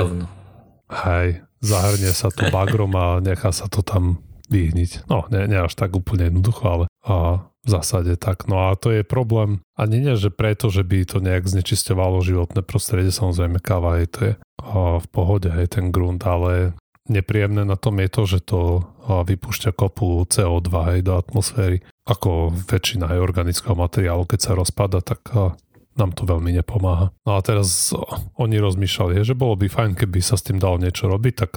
Hej, 0.88 1.28
zahrnie 1.60 2.10
sa 2.16 2.32
to 2.32 2.48
bagrom 2.48 2.96
a 2.96 3.20
nechá 3.20 3.52
sa 3.52 3.68
to 3.68 3.84
tam 3.84 4.24
vyhniť. 4.48 5.04
No, 5.12 5.28
nie, 5.28 5.44
nie 5.44 5.60
až 5.60 5.76
tak 5.76 5.92
úplne 5.92 6.32
jednoducho, 6.32 6.64
ale 6.64 6.84
a 7.04 7.44
v 7.64 7.68
zásade 7.68 8.16
tak. 8.16 8.48
No 8.48 8.72
a 8.72 8.76
to 8.80 8.88
je 8.88 9.04
problém. 9.04 9.60
Ani 9.76 10.00
nie, 10.00 10.16
že 10.16 10.32
preto, 10.32 10.72
že 10.72 10.80
by 10.88 11.04
to 11.04 11.20
nejak 11.20 11.44
znečisťovalo 11.44 12.24
životné 12.24 12.64
prostredie, 12.64 13.12
samozrejme 13.12 13.60
káva, 13.60 14.00
hej, 14.00 14.08
to 14.08 14.18
je 14.24 14.32
a 14.58 14.98
v 14.98 15.06
pohode, 15.12 15.48
hej, 15.52 15.70
ten 15.70 15.94
grunt, 15.94 16.24
ale 16.26 16.74
nepríjemné 17.08 17.64
na 17.64 17.76
tom 17.80 17.98
je 17.98 18.08
to, 18.12 18.22
že 18.28 18.38
to 18.44 18.60
vypúšťa 19.04 19.72
kopu 19.72 20.22
CO2 20.28 20.68
hej, 20.92 21.00
do 21.02 21.16
atmosféry. 21.16 21.80
Ako 22.04 22.52
väčšina 22.52 23.12
aj 23.12 23.24
organického 23.24 23.76
materiálu, 23.76 24.28
keď 24.28 24.40
sa 24.40 24.52
rozpada, 24.52 25.00
tak 25.00 25.32
nám 25.98 26.14
to 26.14 26.22
veľmi 26.28 26.54
nepomáha. 26.54 27.10
No 27.26 27.36
a 27.36 27.40
teraz 27.42 27.90
oni 28.38 28.62
rozmýšľali, 28.62 29.24
že 29.26 29.34
bolo 29.34 29.58
by 29.58 29.66
fajn, 29.66 29.98
keby 29.98 30.22
sa 30.22 30.38
s 30.38 30.46
tým 30.46 30.62
dalo 30.62 30.78
niečo 30.78 31.10
robiť, 31.10 31.34
tak 31.48 31.52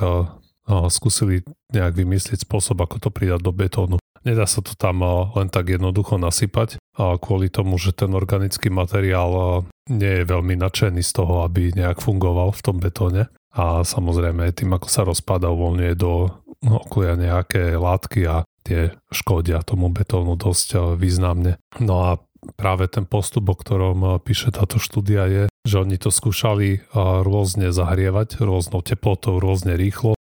skúsili 0.90 1.46
nejak 1.76 1.94
vymyslieť 1.94 2.48
spôsob, 2.48 2.82
ako 2.82 2.98
to 2.98 3.10
pridať 3.14 3.44
do 3.44 3.54
betónu. 3.54 3.96
Nedá 4.22 4.46
sa 4.46 4.62
to 4.62 4.78
tam 4.78 5.02
len 5.34 5.50
tak 5.50 5.74
jednoducho 5.74 6.22
nasypať 6.22 6.78
a 6.94 7.18
kvôli 7.18 7.50
tomu, 7.50 7.82
že 7.82 7.90
ten 7.90 8.14
organický 8.14 8.70
materiál 8.70 9.66
nie 9.90 10.22
je 10.22 10.30
veľmi 10.30 10.62
nadšený 10.62 11.02
z 11.02 11.12
toho, 11.18 11.42
aby 11.42 11.74
nejak 11.74 12.06
fungoval 12.06 12.54
v 12.54 12.62
tom 12.62 12.78
betóne 12.78 13.34
a 13.52 13.84
samozrejme 13.84 14.52
tým, 14.56 14.72
ako 14.76 14.88
sa 14.88 15.04
rozpada, 15.04 15.52
uvoľňuje 15.52 15.94
do 16.00 16.32
okolia 16.64 17.20
nejaké 17.20 17.76
látky 17.76 18.24
a 18.30 18.48
tie 18.64 18.94
škodia 19.10 19.66
tomu 19.66 19.90
betónu 19.90 20.38
dosť 20.38 20.68
eh, 20.76 20.80
významne. 20.96 21.58
No 21.82 21.96
a 22.06 22.10
práve 22.58 22.90
ten 22.90 23.06
postup, 23.06 23.54
o 23.54 23.56
ktorom 23.58 24.22
píše 24.26 24.50
táto 24.50 24.82
štúdia 24.82 25.30
je, 25.30 25.44
že 25.62 25.78
oni 25.78 26.02
to 26.02 26.10
skúšali 26.10 26.90
rôzne 27.22 27.70
zahrievať, 27.70 28.42
rôznou 28.42 28.82
teplotou, 28.82 29.38
rôzne 29.38 29.78
rýchlo 29.78 30.18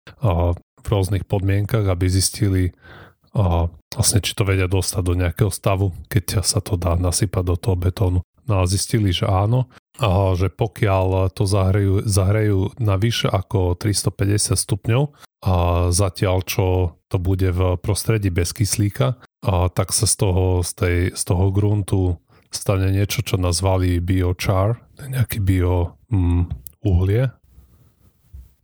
v 0.81 0.87
rôznych 0.89 1.29
podmienkach, 1.29 1.85
aby 1.85 2.09
zistili 2.09 2.73
vlastne, 3.93 4.19
či 4.25 4.33
to 4.33 4.49
vedia 4.49 4.65
dostať 4.65 5.01
do 5.05 5.13
nejakého 5.13 5.53
stavu, 5.53 5.93
keď 6.09 6.41
sa 6.41 6.57
to 6.57 6.73
dá 6.73 6.97
nasypať 6.97 7.43
do 7.45 7.55
toho 7.55 7.77
betónu. 7.77 8.19
No 8.47 8.63
a 8.63 8.69
zistili, 8.69 9.11
že 9.11 9.27
áno, 9.27 9.67
a 9.99 10.33
že 10.39 10.47
pokiaľ 10.47 11.35
to 11.35 11.43
zahrejú, 11.43 12.07
zahrejú 12.07 12.71
na 12.79 12.95
vyše 12.95 13.27
ako 13.27 13.75
350 13.75 14.55
stupňov, 14.55 15.03
a 15.45 15.53
zatiaľ 15.93 16.37
čo 16.47 16.65
to 17.07 17.17
bude 17.21 17.45
v 17.51 17.77
prostredí 17.77 18.31
bez 18.31 18.55
kyslíka, 18.55 19.19
a 19.43 19.53
tak 19.69 19.93
sa 19.93 20.09
z 20.09 20.15
toho, 20.17 20.45
z, 20.63 20.71
tej, 20.73 20.97
z 21.13 21.23
toho 21.27 21.45
gruntu 21.53 22.17
stane 22.49 22.89
niečo, 22.89 23.21
čo 23.21 23.35
nazvali 23.37 23.99
biochar, 23.99 24.81
nejaký 24.97 25.43
bio 25.43 25.99
mm, 26.09 26.41
uhlie, 26.87 27.29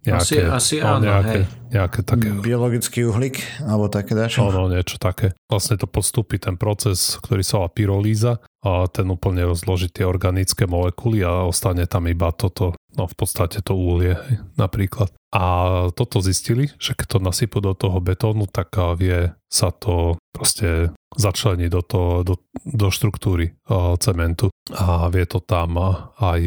Nejaké, 0.04 0.52
asi, 0.52 0.76
asi 0.76 0.76
no, 0.84 1.00
áno, 1.00 1.08
nejaké, 1.08 1.40
hej. 1.40 1.44
nejaké 1.72 2.00
také... 2.04 2.28
Biologický 2.44 3.08
uhlík, 3.08 3.40
alebo 3.64 3.88
také 3.88 4.12
dačo? 4.12 4.44
No, 4.44 4.52
no, 4.52 4.64
niečo 4.68 5.00
také. 5.00 5.32
Vlastne 5.48 5.80
to 5.80 5.88
podstúpi 5.88 6.44
ten 6.44 6.60
proces, 6.60 7.16
ktorý 7.24 7.40
sa 7.40 7.64
volá 7.64 7.72
pyrolíza 7.72 8.44
a 8.64 8.88
ten 8.88 9.12
úplne 9.12 9.44
rozloží 9.44 9.92
tie 9.92 10.08
organické 10.08 10.64
molekuly 10.64 11.20
a 11.20 11.44
ostane 11.44 11.84
tam 11.84 12.08
iba 12.08 12.32
toto, 12.32 12.72
no 12.96 13.04
v 13.12 13.16
podstate 13.16 13.60
to 13.60 13.76
hej, 14.00 14.40
napríklad. 14.56 15.12
A 15.36 15.46
toto 15.92 16.24
zistili, 16.24 16.72
že 16.80 16.96
keď 16.96 17.18
to 17.18 17.18
nasypú 17.20 17.60
do 17.60 17.76
toho 17.76 18.00
betónu, 18.00 18.48
tak 18.48 18.72
vie 18.96 19.36
sa 19.52 19.76
to 19.76 20.16
proste 20.32 20.96
začleniť 21.20 21.70
do, 21.70 21.82
toho, 21.84 22.12
do, 22.24 22.36
do 22.64 22.88
štruktúry 22.88 23.54
cementu 24.00 24.48
a 24.72 25.12
vie 25.12 25.26
to 25.28 25.44
tam 25.44 25.76
aj 26.18 26.42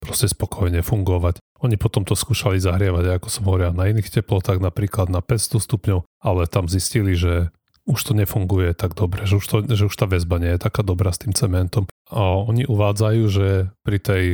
proste 0.00 0.30
spokojne 0.30 0.80
fungovať. 0.80 1.42
Oni 1.58 1.74
potom 1.74 2.06
to 2.06 2.14
skúšali 2.14 2.62
zahrievať, 2.62 3.18
ako 3.18 3.28
som 3.28 3.50
hovoril, 3.50 3.74
na 3.74 3.90
iných 3.90 4.14
teplotách, 4.14 4.62
napríklad 4.62 5.10
na 5.10 5.18
500 5.18 5.58
stupňov, 5.58 6.06
ale 6.22 6.46
tam 6.46 6.70
zistili, 6.70 7.18
že 7.18 7.50
už 7.88 8.00
to 8.04 8.12
nefunguje 8.12 8.76
tak 8.76 8.92
dobre, 8.92 9.24
že 9.24 9.40
už, 9.40 9.46
to, 9.48 9.56
že 9.64 9.88
už 9.88 9.96
tá 9.96 10.04
väzba 10.04 10.36
nie 10.36 10.52
je 10.54 10.60
taká 10.60 10.84
dobrá 10.84 11.08
s 11.08 11.24
tým 11.24 11.32
cementom. 11.32 11.88
A 12.12 12.36
oni 12.44 12.68
uvádzajú, 12.68 13.22
že 13.32 13.72
pri 13.80 13.98
tej 13.98 14.24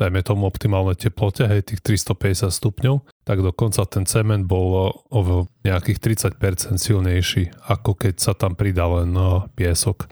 dajme 0.00 0.24
tomu 0.24 0.48
optimálnej 0.48 0.96
teplote, 0.96 1.44
hej, 1.44 1.60
tých 1.60 1.84
350 1.84 2.48
stupňov, 2.48 3.04
tak 3.28 3.44
dokonca 3.44 3.84
ten 3.84 4.08
cement 4.08 4.48
bol 4.48 4.96
o 4.96 5.20
nejakých 5.60 6.24
30% 6.40 6.80
silnejší, 6.80 7.52
ako 7.68 8.00
keď 8.00 8.14
sa 8.16 8.32
tam 8.32 8.56
pridá 8.56 8.88
len 8.88 9.12
no, 9.12 9.44
piesok. 9.52 10.08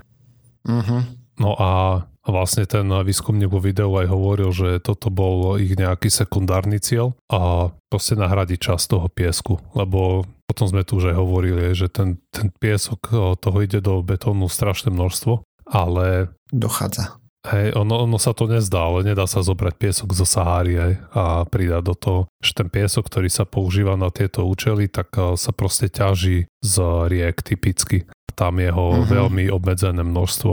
Uh-huh. 0.68 1.08
No 1.40 1.56
a 1.56 2.04
a 2.28 2.28
vlastne 2.28 2.68
ten 2.68 2.84
výskumník 2.84 3.48
vo 3.48 3.56
videu 3.56 3.88
aj 3.96 4.12
hovoril, 4.12 4.52
že 4.52 4.84
toto 4.84 5.08
bol 5.08 5.56
ich 5.56 5.72
nejaký 5.72 6.12
sekundárny 6.12 6.76
cieľ 6.76 7.16
a 7.32 7.72
proste 7.88 8.20
nahradiť 8.20 8.60
čas 8.60 8.84
toho 8.84 9.08
piesku, 9.08 9.56
lebo 9.72 10.28
potom 10.48 10.64
sme 10.64 10.82
tu 10.82 10.96
už 10.96 11.12
aj 11.12 11.16
hovorili, 11.20 11.76
že 11.76 11.92
ten, 11.92 12.16
ten 12.32 12.48
piesok 12.48 13.12
toho 13.36 13.58
ide 13.60 13.84
do 13.84 14.00
betónu 14.00 14.48
strašné 14.48 14.88
množstvo, 14.88 15.44
ale... 15.68 16.32
Dochádza. 16.48 17.20
Hej, 17.46 17.78
ono, 17.78 18.02
ono 18.02 18.18
sa 18.18 18.34
to 18.34 18.50
nezdá, 18.50 18.90
ale 18.90 19.06
nedá 19.06 19.24
sa 19.30 19.46
zobrať 19.46 19.78
piesok 19.78 20.10
zo 20.10 20.26
Sahary 20.26 20.74
aj, 20.74 20.92
a 21.14 21.22
pridať 21.46 21.82
do 21.86 21.94
toho, 21.94 22.20
že 22.42 22.52
ten 22.56 22.66
piesok, 22.66 23.06
ktorý 23.06 23.30
sa 23.30 23.46
používa 23.46 23.94
na 23.94 24.10
tieto 24.10 24.42
účely, 24.44 24.90
tak 24.90 25.14
sa 25.14 25.50
proste 25.54 25.86
ťaží 25.86 26.50
z 26.60 26.74
riek 27.08 27.40
typicky. 27.40 28.10
Tam 28.34 28.58
je 28.58 28.68
ho 28.68 29.00
uh-huh. 29.00 29.06
veľmi 29.06 29.54
obmedzené 29.54 30.02
množstvo. 30.02 30.52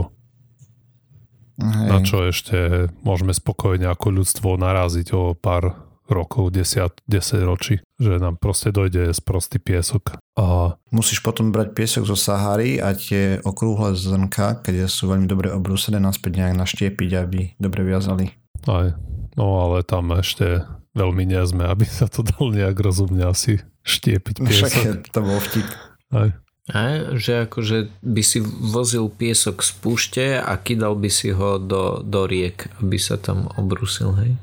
Hej. 1.56 1.88
Na 1.88 1.98
čo 2.04 2.28
ešte 2.28 2.88
môžeme 3.00 3.32
spokojne 3.32 3.88
ako 3.88 4.22
ľudstvo 4.22 4.60
naraziť 4.60 5.08
o 5.16 5.32
pár 5.32 5.85
rokov, 6.10 6.54
10, 6.54 7.02
10 7.06 7.48
ročí, 7.48 7.82
že 7.98 8.18
nám 8.18 8.38
proste 8.38 8.70
dojde 8.70 9.12
z 9.12 9.20
prostý 9.22 9.58
piesok. 9.58 10.18
A... 10.38 10.76
Musíš 10.90 11.20
potom 11.20 11.50
brať 11.50 11.72
piesok 11.74 12.04
zo 12.08 12.16
Sahary 12.18 12.78
a 12.78 12.94
tie 12.94 13.42
okrúhle 13.42 13.94
zrnka, 13.96 14.62
keď 14.62 14.86
sú 14.86 15.10
veľmi 15.10 15.26
dobre 15.26 15.52
obrúsené, 15.52 15.98
naspäť 15.98 16.42
nejak 16.42 16.54
naštiepiť, 16.56 17.10
aby 17.16 17.40
dobre 17.56 17.86
viazali. 17.86 18.34
Aj, 18.66 18.94
no 19.38 19.46
ale 19.62 19.86
tam 19.86 20.10
ešte 20.14 20.66
veľmi 20.96 21.28
nie 21.28 21.42
sme, 21.44 21.68
aby 21.68 21.84
sa 21.84 22.08
to 22.08 22.24
dalo 22.24 22.50
nejak 22.50 22.76
rozumne 22.80 23.28
asi 23.28 23.60
štiepiť 23.84 24.42
piesok. 24.42 24.70
Však 24.72 25.12
to 25.12 25.20
bol 25.20 25.38
vtip. 25.38 25.68
Aj. 26.10 26.30
A, 26.66 27.14
že 27.14 27.46
akože 27.46 28.02
by 28.02 28.22
si 28.26 28.42
vozil 28.42 29.06
piesok 29.06 29.62
z 29.62 29.70
púšte 29.78 30.24
a 30.34 30.58
kydal 30.58 30.98
by 30.98 31.06
si 31.06 31.30
ho 31.30 31.62
do, 31.62 32.02
do 32.02 32.26
riek, 32.26 32.66
aby 32.82 32.98
sa 32.98 33.14
tam 33.14 33.46
obrusil, 33.54 34.18
hej? 34.18 34.34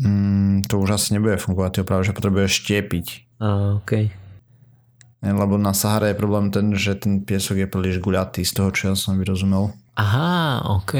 Mm, 0.00 0.64
to 0.64 0.80
už 0.80 0.96
asi 0.96 1.12
nebude 1.12 1.36
fungovať, 1.36 1.84
to 1.84 1.88
práve, 1.88 2.08
že 2.08 2.16
potrebuješ 2.16 2.64
štiepiť. 2.64 3.06
A, 3.40 3.76
OK. 3.80 4.08
Lebo 5.20 5.60
na 5.60 5.76
Sahare 5.76 6.16
je 6.16 6.20
problém 6.20 6.48
ten, 6.48 6.72
že 6.72 6.96
ten 6.96 7.20
piesok 7.20 7.60
je 7.60 7.68
príliš 7.68 8.00
guľatý 8.00 8.40
z 8.40 8.52
toho, 8.56 8.72
čo 8.72 8.82
ja 8.92 8.94
som 8.96 9.20
vyrozumel. 9.20 9.76
Aha, 10.00 10.64
OK. 10.80 10.94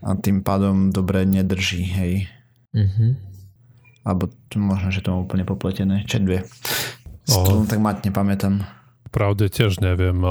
A 0.00 0.16
tým 0.16 0.40
pádom 0.40 0.88
dobre 0.88 1.28
nedrží, 1.28 1.84
hej. 1.84 2.24
Mhm. 2.72 3.28
Alebo 4.00 4.32
možno, 4.56 4.88
že 4.88 5.04
to 5.04 5.12
má 5.12 5.20
úplne 5.20 5.44
popletené. 5.44 6.08
Čo 6.08 6.24
dve. 6.24 6.48
Oh. 7.30 7.62
tak 7.68 7.78
mať 7.78 8.10
nepamätám 8.10 8.64
pravde 9.10 9.50
tiež 9.50 9.82
neviem, 9.82 10.22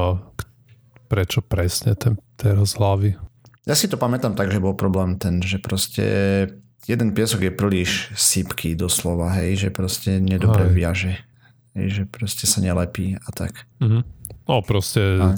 prečo 1.12 1.44
presne 1.44 1.94
ten 1.94 2.16
teraz 2.40 2.80
hlavy. 2.80 3.20
Ja 3.68 3.76
si 3.76 3.86
to 3.92 4.00
pamätám 4.00 4.34
tak, 4.34 4.50
že 4.50 4.64
bol 4.64 4.74
problém 4.74 5.20
ten, 5.20 5.44
že 5.44 5.62
proste 5.62 6.08
jeden 6.86 7.12
piesok 7.12 7.50
je 7.50 7.52
príliš 7.52 8.14
sypký 8.16 8.78
doslova, 8.78 9.34
hej, 9.42 9.68
že 9.68 9.70
proste 9.74 10.22
nedobre 10.22 10.70
Aj. 10.70 10.74
viaže. 10.74 11.14
Hej, 11.76 11.88
že 11.92 12.04
proste 12.10 12.46
sa 12.48 12.60
nelepí 12.64 13.18
a 13.20 13.30
tak. 13.34 13.68
Mhm. 13.84 14.06
No 14.50 14.62
proste... 14.66 15.02
A 15.20 15.38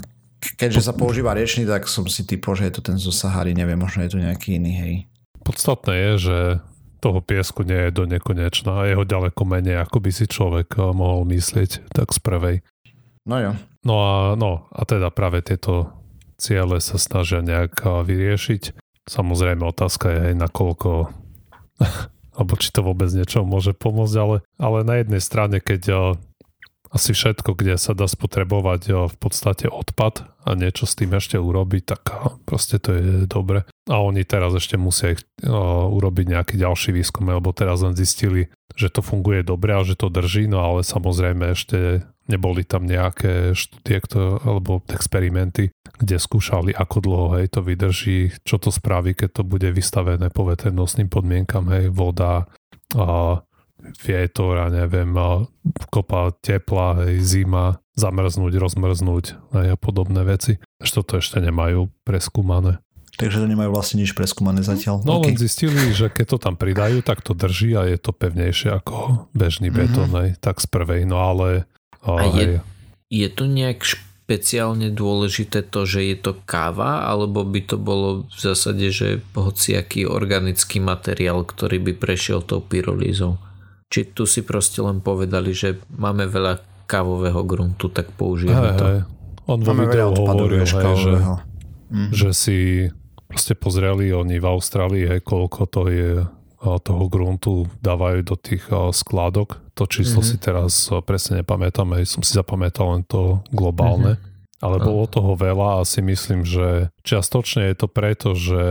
keďže 0.56 0.88
sa 0.88 0.96
používa 0.96 1.36
riečný, 1.36 1.68
tak 1.68 1.86
som 1.86 2.08
si 2.08 2.24
typol, 2.24 2.56
že 2.56 2.68
je 2.68 2.74
to 2.78 2.82
ten 2.82 2.96
zo 2.96 3.12
Sahary, 3.12 3.52
neviem, 3.52 3.78
možno 3.78 4.02
je 4.02 4.16
to 4.16 4.18
nejaký 4.18 4.56
iný, 4.56 4.72
hej. 4.74 4.94
Podstatné 5.42 5.92
je, 5.92 6.12
že 6.18 6.38
toho 7.02 7.18
piesku 7.18 7.66
nie 7.66 7.90
je 7.90 7.90
do 7.90 8.06
nekonečna 8.06 8.86
a 8.86 8.88
jeho 8.88 9.02
ďaleko 9.02 9.42
menej, 9.42 9.82
ako 9.82 9.98
by 9.98 10.10
si 10.14 10.30
človek 10.30 10.78
eh, 10.78 10.82
mohol 10.94 11.26
myslieť 11.26 11.90
tak 11.90 12.14
z 12.14 12.18
prvej. 12.22 12.56
No 13.26 13.36
jo. 13.38 13.52
No 13.82 13.94
a, 13.98 14.14
no, 14.38 14.70
a 14.70 14.82
teda 14.86 15.10
práve 15.10 15.42
tieto 15.42 15.90
ciele 16.38 16.78
sa 16.78 16.98
snažia 16.98 17.42
nejak 17.42 17.82
vyriešiť. 17.82 18.78
Samozrejme 19.10 19.66
otázka 19.66 20.06
je 20.10 20.18
aj 20.30 20.34
nakoľko 20.38 20.90
alebo 22.32 22.56
či 22.56 22.72
to 22.72 22.80
vôbec 22.80 23.12
niečo 23.12 23.44
môže 23.44 23.76
pomôcť, 23.76 24.16
ale, 24.16 24.36
ale 24.56 24.78
na 24.88 24.94
jednej 25.04 25.20
strane, 25.20 25.60
keď 25.60 26.16
asi 26.92 27.16
všetko, 27.16 27.56
kde 27.56 27.80
sa 27.80 27.96
dá 27.96 28.04
spotrebovať 28.04 29.08
v 29.08 29.16
podstate 29.16 29.64
odpad 29.64 30.28
a 30.44 30.52
niečo 30.52 30.84
s 30.84 30.92
tým 30.92 31.16
ešte 31.16 31.40
urobiť, 31.40 31.82
tak 31.88 32.02
proste 32.44 32.76
to 32.76 32.92
je 32.92 33.04
dobre. 33.24 33.64
A 33.88 33.96
oni 34.04 34.28
teraz 34.28 34.52
ešte 34.52 34.76
musia 34.76 35.16
ich, 35.16 35.24
urobiť 35.42 36.26
nejaký 36.28 36.54
ďalší 36.60 36.92
výskum, 36.92 37.32
lebo 37.32 37.56
teraz 37.56 37.80
len 37.80 37.96
zistili, 37.96 38.52
že 38.76 38.92
to 38.92 39.00
funguje 39.00 39.40
dobre 39.40 39.72
a 39.72 39.80
že 39.80 39.96
to 39.96 40.12
drží, 40.12 40.44
no 40.52 40.60
ale 40.60 40.84
samozrejme 40.84 41.56
ešte 41.56 42.04
neboli 42.28 42.62
tam 42.62 42.86
nejaké 42.86 43.56
štúdie 43.56 43.98
alebo 44.44 44.84
experimenty, 44.92 45.74
kde 45.98 46.16
skúšali, 46.20 46.70
ako 46.76 46.96
dlho 47.02 47.26
hej, 47.40 47.50
to 47.50 47.60
vydrží, 47.64 48.36
čo 48.46 48.60
to 48.60 48.70
spraví, 48.70 49.16
keď 49.16 49.40
to 49.40 49.42
bude 49.42 49.66
vystavené 49.72 50.28
veternosným 50.28 51.08
podmienkam, 51.08 51.72
hej, 51.72 51.88
voda, 51.88 52.46
a 52.92 53.40
vietor 54.02 54.54
a 54.62 54.66
neviem, 54.70 55.10
a 55.18 55.46
kopa 55.90 56.32
tepla, 56.38 57.06
hej, 57.06 57.18
zima, 57.22 57.82
zamrznúť, 57.98 58.52
rozmrznúť 58.56 59.24
hej, 59.58 59.66
a 59.72 59.76
podobné 59.76 60.22
veci. 60.24 60.62
Ešte 60.78 61.02
toto 61.02 61.18
ešte 61.18 61.42
nemajú 61.42 61.90
preskúmané. 62.06 62.78
Takže 63.12 63.44
to 63.44 63.46
nemajú 63.46 63.76
vlastne 63.76 64.00
nič 64.00 64.16
preskúmané 64.16 64.64
zatiaľ. 64.64 65.04
No 65.04 65.20
okay. 65.20 65.36
len 65.36 65.36
zistili, 65.36 65.92
že 65.92 66.08
keď 66.08 66.26
to 66.32 66.38
tam 66.40 66.54
pridajú, 66.56 67.04
tak 67.04 67.20
to 67.20 67.36
drží 67.36 67.76
a 67.76 67.84
je 67.84 68.00
to 68.00 68.10
pevnejšie 68.16 68.72
ako 68.72 69.28
bežný 69.36 69.68
mm-hmm. 69.68 69.92
betón, 69.92 70.10
tak 70.40 70.64
z 70.64 70.66
prvej. 70.72 71.04
No 71.04 71.20
ale 71.20 71.68
Oh, 72.02 72.18
a 72.18 72.26
je, 72.34 72.58
je 73.14 73.28
tu 73.30 73.46
nejak 73.46 73.86
špeciálne 73.86 74.90
dôležité 74.90 75.62
to, 75.62 75.86
že 75.86 76.02
je 76.02 76.16
to 76.18 76.32
káva, 76.42 77.06
alebo 77.06 77.46
by 77.46 77.62
to 77.62 77.78
bolo 77.78 78.26
v 78.26 78.38
zásade, 78.38 78.90
že 78.90 79.22
hociaký 79.38 80.10
organický 80.10 80.82
materiál, 80.82 81.46
ktorý 81.46 81.78
by 81.78 81.92
prešiel 81.94 82.42
tou 82.42 82.58
pyrolízou? 82.58 83.38
Či 83.92 84.16
tu 84.16 84.24
si 84.24 84.40
proste 84.40 84.80
len 84.80 85.04
povedali, 85.04 85.52
že 85.52 85.76
máme 85.92 86.24
veľa 86.24 86.64
kávového 86.88 87.44
gruntu, 87.44 87.92
tak 87.92 88.08
použijeme 88.16 88.72
hey, 88.72 88.78
to. 88.80 88.84
Hey. 88.88 89.00
On 89.52 89.60
vo 89.60 89.74
videu 89.76 90.08
hovoril, 90.16 90.64
hej, 90.64 90.96
že, 90.96 91.14
mm. 91.92 92.10
že 92.14 92.30
si 92.32 92.58
proste 93.28 93.52
pozreli 93.52 94.08
oni 94.16 94.40
v 94.40 94.46
Austrálii, 94.48 95.04
hej, 95.04 95.20
koľko 95.20 95.60
to 95.68 95.82
je 95.92 96.24
toho 96.62 97.04
gruntu 97.10 97.66
dávajú 97.82 98.22
do 98.22 98.38
tých 98.38 98.70
skladok. 98.94 99.58
To 99.74 99.84
číslo 99.84 100.22
mm-hmm. 100.22 100.38
si 100.38 100.40
teraz 100.40 100.86
presne 101.02 101.42
nepamätám, 101.42 101.90
hej, 101.98 102.06
som 102.06 102.22
si 102.22 102.38
zapamätal 102.38 102.96
len 102.96 103.02
to 103.02 103.42
globálne. 103.50 104.16
Mm-hmm. 104.16 104.31
Ale 104.62 104.78
bolo 104.78 105.04
toho 105.04 105.34
veľa 105.34 105.82
a 105.82 105.84
si 105.84 105.98
myslím, 105.98 106.46
že 106.46 106.66
čiastočne 107.02 107.66
je 107.66 107.76
to 107.76 107.86
preto, 107.86 108.32
že 108.32 108.62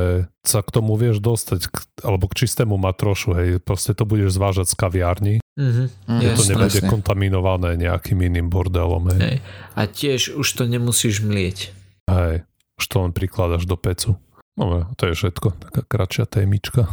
sa 0.42 0.60
k 0.60 0.72
tomu 0.72 0.96
vieš 0.96 1.20
dostať, 1.20 1.68
k, 1.68 1.76
alebo 2.02 2.26
k 2.26 2.42
čistému 2.42 2.74
matrošu, 2.74 3.36
hej, 3.36 3.60
proste 3.60 3.92
to 3.92 4.04
budeš 4.04 4.34
zvážať 4.34 4.72
z 4.72 4.76
kaviarní, 4.76 5.36
Mhm, 5.52 6.08
Mm, 6.08 6.22
to 6.34 6.44
nebude 6.48 6.72
presne. 6.72 6.88
kontaminované 6.88 7.76
nejakým 7.76 8.24
iným 8.24 8.48
bordelom, 8.48 9.12
hej. 9.12 9.20
Hej. 9.20 9.38
A 9.76 9.82
tiež 9.84 10.22
už 10.34 10.48
to 10.48 10.64
nemusíš 10.64 11.20
mlieť. 11.20 11.76
hej. 12.08 12.48
Už 12.74 12.86
to 12.88 12.98
len 12.98 13.12
prikladaš 13.12 13.64
do 13.64 13.76
pecu. 13.76 14.16
No, 14.56 14.88
to 14.96 15.06
je 15.06 15.14
všetko, 15.14 15.48
taká 15.62 15.82
kratšia 15.84 16.26
témička. 16.26 16.88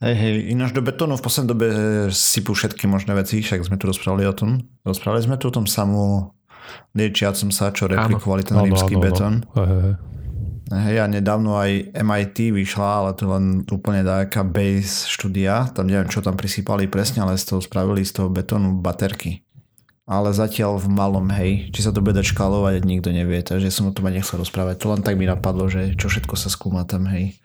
Hej, 0.00 0.16
hej, 0.16 0.34
ináč 0.50 0.72
do 0.72 0.80
betónu 0.80 1.14
v 1.14 1.22
poslednej 1.22 1.50
dobe 1.50 1.66
sypú 2.10 2.50
všetky 2.50 2.84
možné 2.84 3.14
veci, 3.14 3.38
však 3.38 3.62
sme 3.62 3.76
tu 3.76 3.86
rozprávali 3.86 4.24
o 4.24 4.34
tom. 4.34 4.64
Rozprávali 4.82 5.22
sme 5.22 5.36
tu 5.36 5.48
o 5.48 5.54
tom 5.54 5.64
samú 5.64 6.34
liečiacom 6.94 7.50
sa, 7.50 7.74
čo 7.74 7.90
replikovali 7.90 8.42
ten 8.46 8.56
Áno, 8.56 8.66
rímsky 8.68 8.94
áno, 8.94 9.00
áno. 9.00 9.04
betón. 9.04 9.34
Hej, 10.64 10.96
a 10.96 11.06
nedávno 11.06 11.60
aj 11.60 11.92
MIT 11.92 12.56
vyšla, 12.56 12.88
ale 13.04 13.10
to 13.12 13.28
len 13.28 13.68
úplne 13.68 14.00
taká 14.00 14.40
base 14.40 15.04
štúdia. 15.04 15.68
Tam 15.76 15.84
neviem, 15.84 16.08
čo 16.08 16.24
tam 16.24 16.40
prisypali 16.40 16.88
presne, 16.88 17.20
ale 17.20 17.36
z 17.36 17.52
toho 17.52 17.60
spravili 17.60 18.00
z 18.00 18.16
toho 18.16 18.32
betónu 18.32 18.80
baterky. 18.80 19.44
Ale 20.08 20.32
zatiaľ 20.32 20.80
v 20.80 20.88
malom, 20.88 21.28
hej. 21.36 21.68
Či 21.72 21.88
sa 21.88 21.90
to 21.92 22.00
bude 22.00 22.16
dať 22.16 22.32
škálovať, 22.32 22.80
nikto 22.84 23.12
nevie, 23.12 23.44
takže 23.44 23.68
som 23.68 23.88
o 23.88 23.92
tom 23.92 24.08
aj 24.08 24.20
nechcel 24.20 24.40
rozprávať. 24.40 24.80
To 24.80 24.92
len 24.92 25.00
tak 25.04 25.20
mi 25.20 25.28
napadlo, 25.28 25.68
že 25.68 25.96
čo 26.00 26.08
všetko 26.08 26.32
sa 26.36 26.48
skúma 26.48 26.88
tam, 26.88 27.08
hej. 27.12 27.36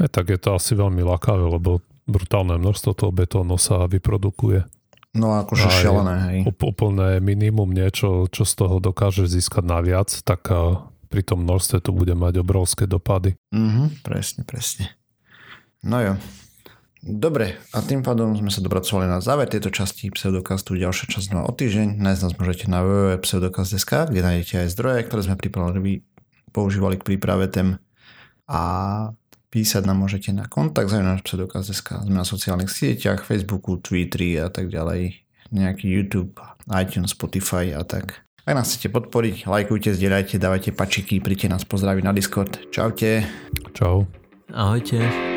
Aj 0.00 0.08
tak 0.08 0.32
je 0.32 0.40
to 0.40 0.56
asi 0.56 0.76
veľmi 0.76 1.04
lakavé, 1.04 1.44
lebo 1.44 1.84
brutálne 2.08 2.56
množstvo 2.56 2.90
toho 2.96 3.12
betónu 3.12 3.56
sa 3.60 3.84
vyprodukuje. 3.84 4.64
No 5.16 5.32
akože 5.40 5.72
šialené, 5.72 6.14
hej. 6.28 6.38
Úplné 6.52 7.24
minimum 7.24 7.72
niečo, 7.72 8.28
čo 8.28 8.44
z 8.44 8.52
toho 8.52 8.76
dokáže 8.84 9.24
získať 9.24 9.64
naviac, 9.64 10.12
tak 10.28 10.44
pri 11.08 11.22
tom 11.24 11.48
množstve 11.48 11.80
to 11.80 11.96
bude 11.96 12.12
mať 12.12 12.44
obrovské 12.44 12.84
dopady. 12.84 13.32
Mhm, 13.48 14.04
presne, 14.04 14.44
presne. 14.44 14.92
No 15.80 16.04
jo. 16.04 16.14
Dobre, 17.06 17.54
a 17.70 17.78
tým 17.86 18.02
pádom 18.02 18.34
sme 18.34 18.50
sa 18.50 18.58
dopracovali 18.58 19.06
na 19.06 19.22
záver 19.22 19.46
tejto 19.46 19.70
časti 19.70 20.10
Pseudokastu. 20.10 20.74
Ďalšia 20.74 21.06
časť 21.06 21.30
znova 21.30 21.46
o 21.46 21.54
týždeň. 21.54 22.02
Nájsť 22.02 22.22
nás 22.26 22.34
môžete 22.34 22.66
na 22.66 22.82
www.pseudokast.sk, 22.82 24.10
kde 24.10 24.20
nájdete 24.26 24.66
aj 24.66 24.74
zdroje, 24.74 25.06
ktoré 25.06 25.20
sme 25.22 25.38
pripravili, 25.38 26.02
používali 26.50 26.98
k 26.98 27.06
príprave 27.06 27.46
tém. 27.46 27.78
A 28.50 28.62
písať 29.50 29.82
nám 29.86 30.02
môžete 30.02 30.30
na 30.34 30.50
kontakt 30.50 30.90
zavináč 30.90 31.24
pseudokast.sk. 31.26 32.06
Sme 32.06 32.16
na 32.20 32.26
sociálnych 32.26 32.70
sieťach, 32.70 33.22
Facebooku, 33.22 33.78
Twitteri 33.78 34.36
a 34.40 34.50
tak 34.50 34.68
ďalej. 34.68 35.22
Nejaký 35.54 35.86
YouTube, 35.86 36.38
iTunes, 36.70 37.14
Spotify 37.14 37.70
a 37.74 37.86
tak. 37.86 38.26
Ak 38.46 38.54
nás 38.54 38.70
chcete 38.70 38.94
podporiť, 38.94 39.50
lajkujte, 39.50 39.94
zdieľajte, 39.94 40.38
dávajte 40.38 40.70
pačiky, 40.70 41.18
príďte 41.18 41.50
nás 41.50 41.66
pozdraviť 41.66 42.02
na 42.06 42.14
Discord. 42.14 42.70
Čaute. 42.70 43.26
Čau. 43.74 44.06
Ahojte. 44.54 45.35